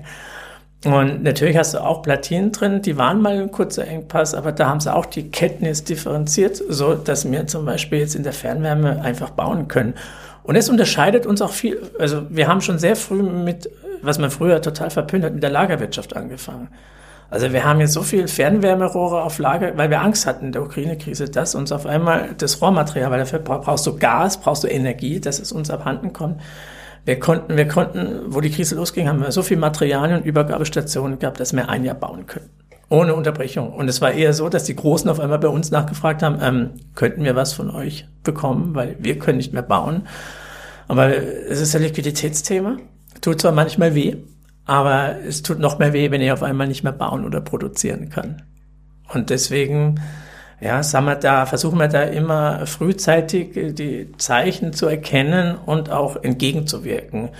[0.84, 4.68] Und natürlich hast du auch Platinen drin, die waren mal ein kurzer Engpass, aber da
[4.68, 9.00] haben sie auch die Ketten differenziert, so dass wir zum Beispiel jetzt in der Fernwärme
[9.02, 9.94] einfach bauen können.
[10.46, 11.82] Und es unterscheidet uns auch viel.
[11.98, 13.68] Also wir haben schon sehr früh mit,
[14.02, 16.68] was man früher total verpönt hat, mit der Lagerwirtschaft angefangen.
[17.30, 20.62] Also wir haben jetzt so viel Fernwärmerohre auf Lager, weil wir Angst hatten in der
[20.62, 25.18] Ukraine-Krise, dass uns auf einmal das Rohrmaterial, weil dafür brauchst du Gas, brauchst du Energie,
[25.18, 26.40] dass es uns abhanden kommt.
[27.04, 31.18] Wir konnten, wir konnten, wo die Krise losging, haben wir so viel Materialien und Übergabestationen
[31.18, 32.50] gehabt, dass wir ein Jahr bauen können.
[32.88, 33.72] Ohne Unterbrechung.
[33.72, 36.70] Und es war eher so, dass die Großen auf einmal bei uns nachgefragt haben, ähm,
[36.94, 40.06] könnten wir was von euch bekommen, weil wir können nicht mehr bauen.
[40.86, 42.76] Aber es ist ein Liquiditätsthema.
[43.20, 44.16] Tut zwar manchmal weh,
[44.66, 48.08] aber es tut noch mehr weh, wenn ich auf einmal nicht mehr bauen oder produzieren
[48.08, 48.42] kann.
[49.12, 50.00] Und deswegen,
[50.60, 56.22] ja, sagen wir da, versuchen wir da immer frühzeitig die Zeichen zu erkennen und auch
[56.22, 57.30] entgegenzuwirken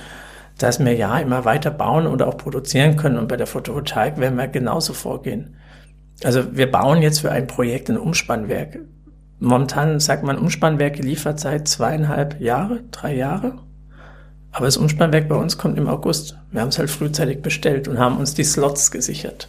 [0.59, 3.19] dass wir ja immer weiter bauen und auch produzieren können.
[3.19, 5.57] Und bei der Photovoltaik werden wir genauso vorgehen.
[6.25, 8.79] Also wir bauen jetzt für ein Projekt ein Umspannwerk.
[9.39, 13.59] Momentan sagt man Umspannwerk Lieferzeit zweieinhalb Jahre, drei Jahre.
[14.51, 16.39] Aber das Umspannwerk bei uns kommt im August.
[16.51, 19.49] Wir haben es halt frühzeitig bestellt und haben uns die Slots gesichert.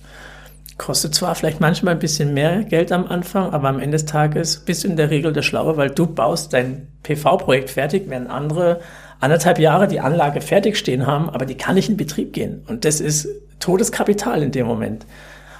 [0.78, 4.60] Kostet zwar vielleicht manchmal ein bisschen mehr Geld am Anfang, aber am Ende des Tages
[4.60, 8.82] bist du in der Regel der Schlaue, weil du baust dein PV-Projekt fertig, während andere
[9.20, 12.64] anderthalb Jahre die Anlage fertig stehen haben, aber die kann nicht in Betrieb gehen.
[12.68, 13.28] Und das ist
[13.60, 15.06] Todeskapital in dem Moment.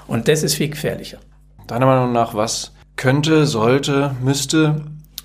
[0.08, 1.18] Und das ist viel gefährlicher.
[1.68, 4.82] Deiner Meinung nach, was könnte, sollte, müsste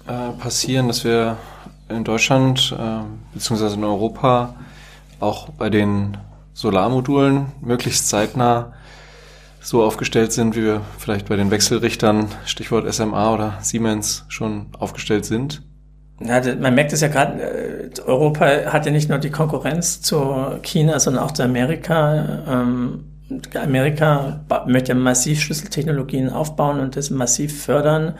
[0.07, 1.37] äh, passieren, dass wir
[1.89, 3.03] in Deutschland äh,
[3.35, 3.75] bzw.
[3.75, 4.55] in Europa
[5.21, 6.17] auch bei den
[6.55, 8.73] Solarmodulen möglichst zeitnah
[9.61, 15.25] so aufgestellt sind, wie wir vielleicht bei den Wechselrichtern, Stichwort SMA oder Siemens, schon aufgestellt
[15.25, 15.63] sind?
[16.21, 20.59] Ja, man merkt es ja gerade, äh, Europa hat ja nicht nur die Konkurrenz zu
[20.63, 22.43] China, sondern auch zu Amerika.
[22.49, 23.05] Ähm,
[23.55, 28.15] Amerika möchte massiv Schlüsseltechnologien aufbauen und das massiv fördern.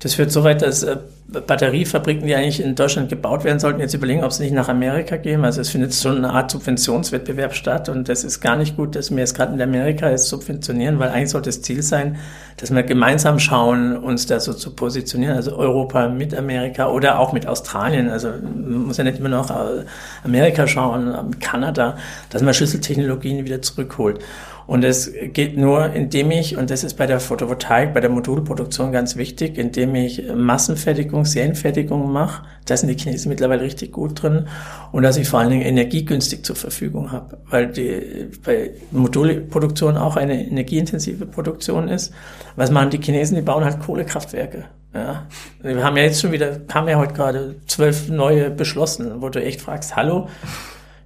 [0.00, 0.96] Das führt so weit, dass äh,
[1.28, 5.16] Batteriefabriken, die eigentlich in Deutschland gebaut werden sollten, jetzt überlegen, ob sie nicht nach Amerika
[5.16, 5.44] gehen.
[5.44, 9.10] Also es findet schon eine Art Subventionswettbewerb statt und das ist gar nicht gut, dass
[9.10, 12.16] wir jetzt gerade in Amerika jetzt subventionieren, weil eigentlich sollte das Ziel sein,
[12.56, 17.34] dass wir gemeinsam schauen, uns da so zu positionieren, also Europa mit Amerika oder auch
[17.34, 18.08] mit Australien.
[18.08, 19.84] Also man muss ja nicht immer noch äh,
[20.24, 21.98] Amerika schauen, Kanada,
[22.30, 24.20] dass man Schlüsseltechnologien wieder zurückholt.
[24.68, 28.92] Und es geht nur, indem ich, und das ist bei der Photovoltaik, bei der Modulproduktion
[28.92, 32.44] ganz wichtig, indem ich Massenfertigung, Serienfertigung mache.
[32.66, 34.46] Da sind die Chinesen mittlerweile richtig gut drin.
[34.92, 37.38] Und dass ich vor allen Dingen energiegünstig zur Verfügung habe.
[37.48, 42.12] Weil die bei Modulproduktion auch eine energieintensive Produktion ist.
[42.56, 43.36] Was machen die Chinesen?
[43.36, 44.66] Die bauen halt Kohlekraftwerke.
[44.92, 45.26] Ja.
[45.62, 49.42] Wir haben ja jetzt schon wieder, haben ja heute gerade zwölf neue beschlossen, wo du
[49.42, 50.28] echt fragst, hallo,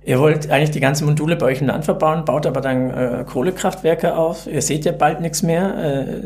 [0.05, 3.25] Ihr wollt eigentlich die ganzen Module bei euch in Land verbauen, baut aber dann äh,
[3.25, 4.49] Kohlekraftwerke auf.
[4.49, 5.77] Ihr seht ja bald nichts mehr,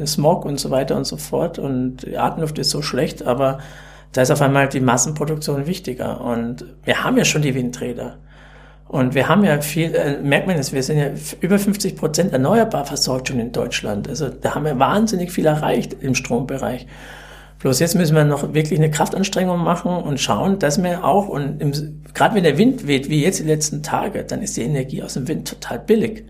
[0.00, 1.58] äh, Smog und so weiter und so fort.
[1.58, 3.58] Und die Atemluft ist so schlecht, aber
[4.12, 6.22] da ist auf einmal die Massenproduktion wichtiger.
[6.22, 8.16] Und wir haben ja schon die Windräder.
[8.88, 11.08] Und wir haben ja viel, äh, merkt man es, wir sind ja
[11.40, 14.08] über 50 Prozent erneuerbar versorgt schon in Deutschland.
[14.08, 16.86] Also da haben wir wahnsinnig viel erreicht im Strombereich.
[17.58, 21.58] Bloß jetzt müssen wir noch wirklich eine Kraftanstrengung machen und schauen, dass wir auch, und
[22.12, 25.14] gerade wenn der Wind weht, wie jetzt die letzten Tage, dann ist die Energie aus
[25.14, 26.24] dem Wind total billig.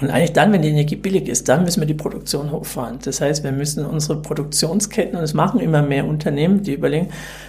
[0.00, 2.98] Und eigentlich dann, wenn die Energie billig ist, dann müssen wir die Produktion hochfahren.
[3.02, 7.08] Das heißt, wir müssen unsere Produktionsketten, und es machen immer mehr Unternehmen, die überlegen,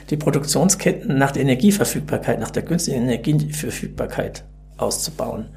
[0.09, 4.45] die Produktionsketten nach der Energieverfügbarkeit, nach der günstigen Energieverfügbarkeit
[4.77, 5.47] auszubauen.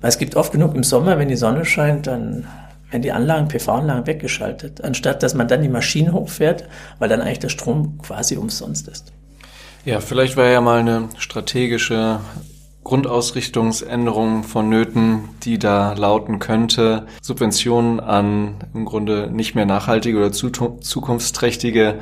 [0.00, 2.46] Weil es gibt oft genug im Sommer, wenn die Sonne scheint, dann
[2.90, 6.64] werden die Anlagen, PV-Anlagen weggeschaltet, anstatt dass man dann die Maschinen hochfährt,
[6.98, 9.12] weil dann eigentlich der Strom quasi umsonst ist.
[9.84, 12.20] Ja, vielleicht wäre ja mal eine strategische
[12.84, 21.96] Grundausrichtungsänderung vonnöten, die da lauten könnte, Subventionen an im Grunde nicht mehr nachhaltige oder zukunftsträchtige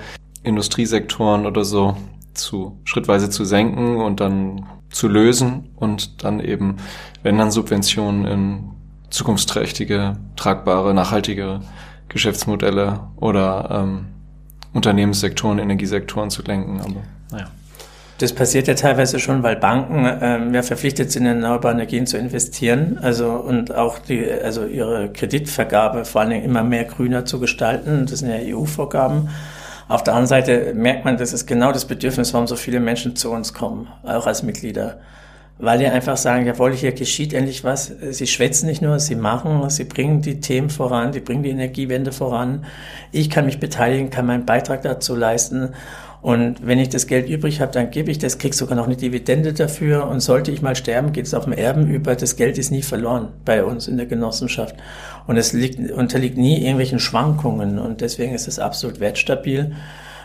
[0.45, 1.97] Industriesektoren oder so
[2.35, 6.77] zu schrittweise zu senken und dann zu lösen und dann eben,
[7.23, 8.71] wenn dann Subventionen in
[9.11, 11.61] zukunftsträchtige, tragbare, nachhaltige
[12.09, 14.07] Geschäftsmodelle oder ähm,
[14.73, 16.81] Unternehmenssektoren, Energiesektoren zu lenken.
[16.81, 17.47] Aber naja.
[18.19, 22.17] Das passiert ja teilweise schon, weil Banken ähm, ja verpflichtet sind, in erneuerbare Energien zu
[22.17, 27.41] investieren, also und auch die, also ihre Kreditvergabe vor allen Dingen immer mehr grüner zu
[27.41, 28.07] gestalten.
[28.07, 29.29] Das sind ja EU-Vorgaben.
[29.89, 33.17] Auf der anderen Seite merkt man, das ist genau das Bedürfnis, warum so viele Menschen
[33.17, 34.99] zu uns kommen, auch als Mitglieder.
[35.59, 37.91] Weil die einfach sagen, jawohl, hier geschieht endlich was.
[38.11, 42.13] Sie schwätzen nicht nur, sie machen, sie bringen die Themen voran, die bringen die Energiewende
[42.13, 42.67] voran.
[43.11, 45.71] Ich kann mich beteiligen, kann meinen Beitrag dazu leisten.
[46.21, 48.97] Und wenn ich das Geld übrig habe, dann gebe ich das, krieg sogar noch eine
[48.97, 50.09] Dividende dafür.
[50.09, 52.17] Und sollte ich mal sterben, geht es auf dem Erben über.
[52.17, 54.77] Das Geld ist nie verloren bei uns in der Genossenschaft.
[55.27, 57.79] Und es liegt, unterliegt nie irgendwelchen Schwankungen.
[57.79, 59.75] Und deswegen ist es absolut wertstabil.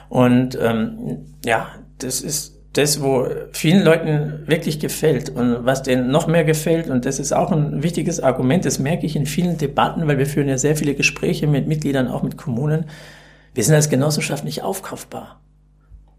[0.10, 1.68] Und ähm, ja,
[2.00, 6.90] das ist das, wo vielen Leuten wirklich gefällt und was denen noch mehr gefällt.
[6.90, 8.64] Und das ist auch ein wichtiges Argument.
[8.64, 12.08] Das merke ich in vielen Debatten, weil wir führen ja sehr viele Gespräche mit Mitgliedern,
[12.08, 12.86] auch mit Kommunen.
[13.54, 15.42] Wir sind als Genossenschaft nicht aufkaufbar.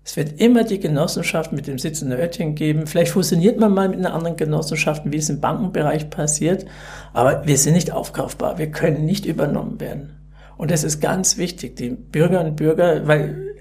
[0.04, 2.86] Es wird immer die Genossenschaft mit dem Sitz in der Oettingen geben.
[2.86, 6.66] Vielleicht fusioniert man mal mit einer anderen Genossenschaft, wie es im Bankenbereich passiert.
[7.14, 8.58] Aber wir sind nicht aufkaufbar.
[8.58, 10.18] Wir können nicht übernommen werden.
[10.58, 11.76] Und das ist ganz wichtig.
[11.76, 13.51] Die Bürgerinnen und Bürger, weil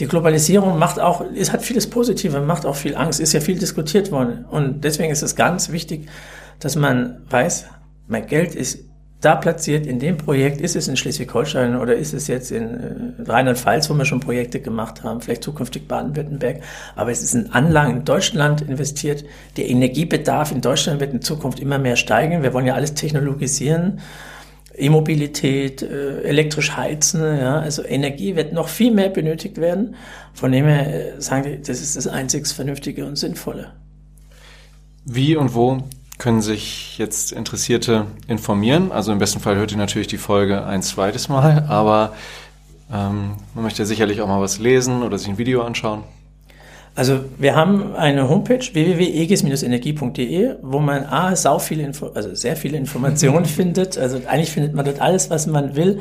[0.00, 3.58] die Globalisierung macht auch, es hat vieles Positive, macht auch viel Angst, ist ja viel
[3.58, 4.44] diskutiert worden.
[4.50, 6.08] Und deswegen ist es ganz wichtig,
[6.60, 7.66] dass man weiß,
[8.08, 8.78] mein Geld ist
[9.22, 13.30] da platziert in dem Projekt, ist es in Schleswig-Holstein oder ist es jetzt in äh,
[13.30, 16.60] Rheinland-Pfalz, wo wir schon Projekte gemacht haben, vielleicht zukünftig Baden-Württemberg,
[16.96, 19.24] aber es ist in Anlagen in Deutschland investiert.
[19.56, 22.42] Der Energiebedarf in Deutschland wird in Zukunft immer mehr steigen.
[22.42, 24.00] Wir wollen ja alles technologisieren.
[24.76, 29.96] E-Mobilität, äh, elektrisch heizen, ja, also Energie wird noch viel mehr benötigt werden.
[30.34, 33.72] Von dem her äh, sagen wir, das ist das einzig Vernünftige und Sinnvolle.
[35.04, 35.82] Wie und wo
[36.18, 38.92] können sich jetzt Interessierte informieren.
[38.92, 42.14] Also im besten Fall hört ihr natürlich die Folge ein zweites Mal, aber
[42.92, 46.04] ähm, man möchte sicherlich auch mal was lesen oder sich ein Video anschauen.
[46.94, 52.76] Also wir haben eine Homepage www.egis-energie.de, wo man A, sau viele Info also sehr viele
[52.76, 53.96] Informationen findet.
[53.96, 56.00] Also eigentlich findet man dort alles, was man will.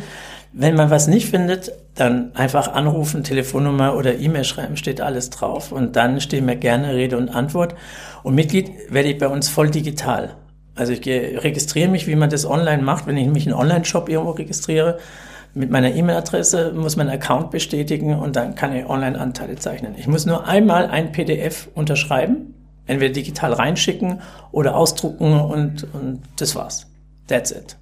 [0.53, 5.71] Wenn man was nicht findet, dann einfach anrufen, Telefonnummer oder E-Mail schreiben, steht alles drauf.
[5.71, 7.73] Und dann stehen mir gerne Rede und Antwort.
[8.23, 10.35] Und Mitglied werde ich bei uns voll digital.
[10.75, 14.09] Also ich registriere mich, wie man das online macht, wenn ich mich in einen Online-Shop
[14.09, 14.99] irgendwo registriere.
[15.53, 19.95] Mit meiner E-Mail-Adresse muss mein Account bestätigen und dann kann ich Online-Anteile zeichnen.
[19.97, 22.53] Ich muss nur einmal ein PDF unterschreiben,
[22.85, 24.21] entweder digital reinschicken
[24.51, 26.87] oder ausdrucken und, und das war's.
[27.27, 27.77] That's it.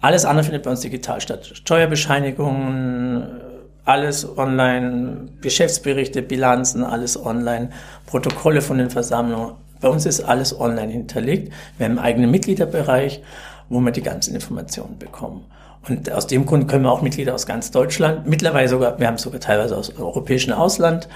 [0.00, 1.50] Alles andere findet bei uns digital statt.
[1.54, 3.40] Steuerbescheinigungen,
[3.84, 7.70] alles online, Geschäftsberichte, Bilanzen, alles online,
[8.06, 9.54] Protokolle von den Versammlungen.
[9.80, 11.52] Bei uns ist alles online hinterlegt.
[11.78, 13.22] Wir haben einen eigenen Mitgliederbereich,
[13.68, 15.44] wo wir die ganzen Informationen bekommen.
[15.88, 19.18] Und aus dem Grund können wir auch Mitglieder aus ganz Deutschland, mittlerweile sogar, wir haben
[19.18, 21.08] sogar teilweise aus europäischen Ausland,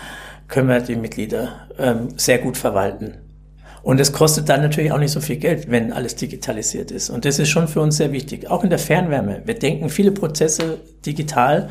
[0.49, 3.15] können wir die Mitglieder ähm, sehr gut verwalten.
[3.83, 7.11] Und es kostet dann natürlich auch nicht so viel Geld, wenn alles digitalisiert ist.
[7.11, 8.49] Und das ist schon für uns sehr wichtig.
[8.49, 9.43] Auch in der Fernwärme.
[9.45, 11.69] Wir denken viele Prozesse digital,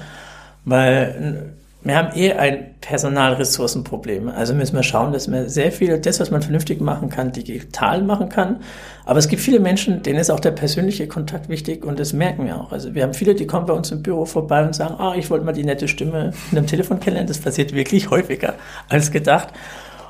[0.66, 4.30] weil wir haben eh ein Personalressourcenproblem.
[4.30, 8.04] Also müssen wir schauen, dass man sehr viel, das, was man vernünftig machen kann, digital
[8.04, 8.58] machen kann.
[9.06, 12.46] Aber es gibt viele Menschen, denen ist auch der persönliche Kontakt wichtig und das merken
[12.46, 12.72] wir auch.
[12.72, 15.30] Also wir haben viele, die kommen bei uns im Büro vorbei und sagen, ah, ich
[15.32, 17.28] wollte mal die nette Stimme in einem Telefon kennenlernen.
[17.28, 18.54] Das passiert wirklich häufiger
[18.88, 19.50] als gedacht.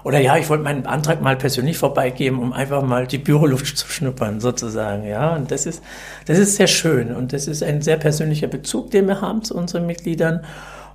[0.04, 3.88] Oder ja, ich wollte meinen Antrag mal persönlich vorbeigeben, um einfach mal die Büroluft zu
[3.88, 5.06] schnuppern, sozusagen.
[5.06, 5.84] Ja, und das ist,
[6.26, 9.56] das ist sehr schön und das ist ein sehr persönlicher Bezug, den wir haben zu
[9.56, 10.42] unseren Mitgliedern.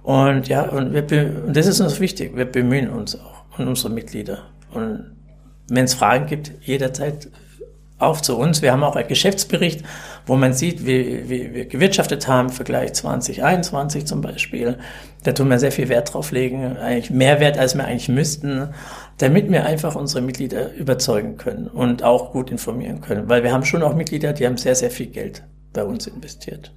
[0.07, 2.37] Und ja, und, wir, und das ist uns wichtig.
[2.37, 4.45] Wir bemühen uns auch und unsere Mitglieder.
[4.73, 5.17] Und
[5.69, 7.29] wenn es Fragen gibt, jederzeit
[7.99, 8.63] auf zu uns.
[8.63, 9.83] Wir haben auch einen Geschäftsbericht,
[10.25, 14.79] wo man sieht, wie, wie wir gewirtschaftet haben, Vergleich 2021 zum Beispiel.
[15.25, 18.69] Da tun wir sehr viel Wert drauf legen, eigentlich mehr Wert, als wir eigentlich müssten,
[19.19, 23.29] damit wir einfach unsere Mitglieder überzeugen können und auch gut informieren können.
[23.29, 25.43] Weil wir haben schon auch Mitglieder, die haben sehr, sehr viel Geld
[25.73, 26.73] bei uns investiert.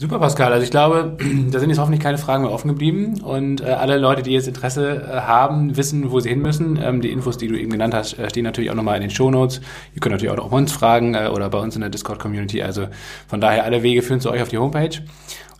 [0.00, 0.52] Super, Pascal.
[0.52, 1.16] Also ich glaube,
[1.50, 4.46] da sind jetzt hoffentlich keine Fragen mehr offen geblieben und äh, alle Leute, die jetzt
[4.46, 6.78] Interesse äh, haben, wissen, wo sie hin müssen.
[6.80, 9.10] Ähm, die Infos, die du eben genannt hast, äh, stehen natürlich auch nochmal in den
[9.10, 9.60] Show Notes.
[9.96, 12.62] Ihr könnt natürlich auch noch uns fragen äh, oder bei uns in der Discord-Community.
[12.62, 12.86] Also
[13.26, 15.00] von daher alle Wege führen zu euch auf die Homepage.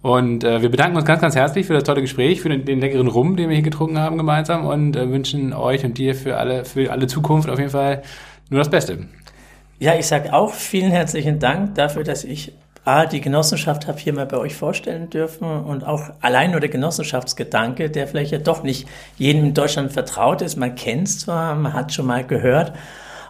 [0.03, 2.79] Und äh, wir bedanken uns ganz, ganz herzlich für das tolle Gespräch, für den, den
[2.79, 6.37] leckeren Rum, den wir hier getrunken haben gemeinsam und äh, wünschen euch und dir für
[6.37, 8.05] alle, für alle Zukunft auf jeden Fall
[8.51, 9.01] nur das Beste.
[9.81, 12.53] Ja, ich sage auch vielen herzlichen Dank dafür, dass ich
[12.89, 16.71] A, die Genossenschaft habe hier mal bei euch vorstellen dürfen und auch allein nur der
[16.71, 20.57] Genossenschaftsgedanke, der vielleicht ja doch nicht jedem in Deutschland vertraut ist.
[20.57, 22.73] Man kennt es zwar, man hat schon mal gehört,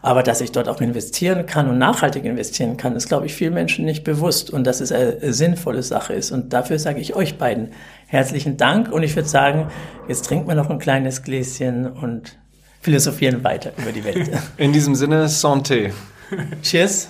[0.00, 3.52] aber dass ich dort auch investieren kann und nachhaltig investieren kann, ist, glaube ich, vielen
[3.52, 6.30] Menschen nicht bewusst und dass es eine sinnvolle Sache ist.
[6.30, 7.72] Und dafür sage ich euch beiden
[8.06, 9.66] herzlichen Dank und ich würde sagen,
[10.06, 12.38] jetzt trinkt man noch ein kleines Gläschen und
[12.80, 14.30] philosophieren weiter über die Welt.
[14.56, 15.90] In diesem Sinne, Santé.
[16.62, 17.09] Cheers.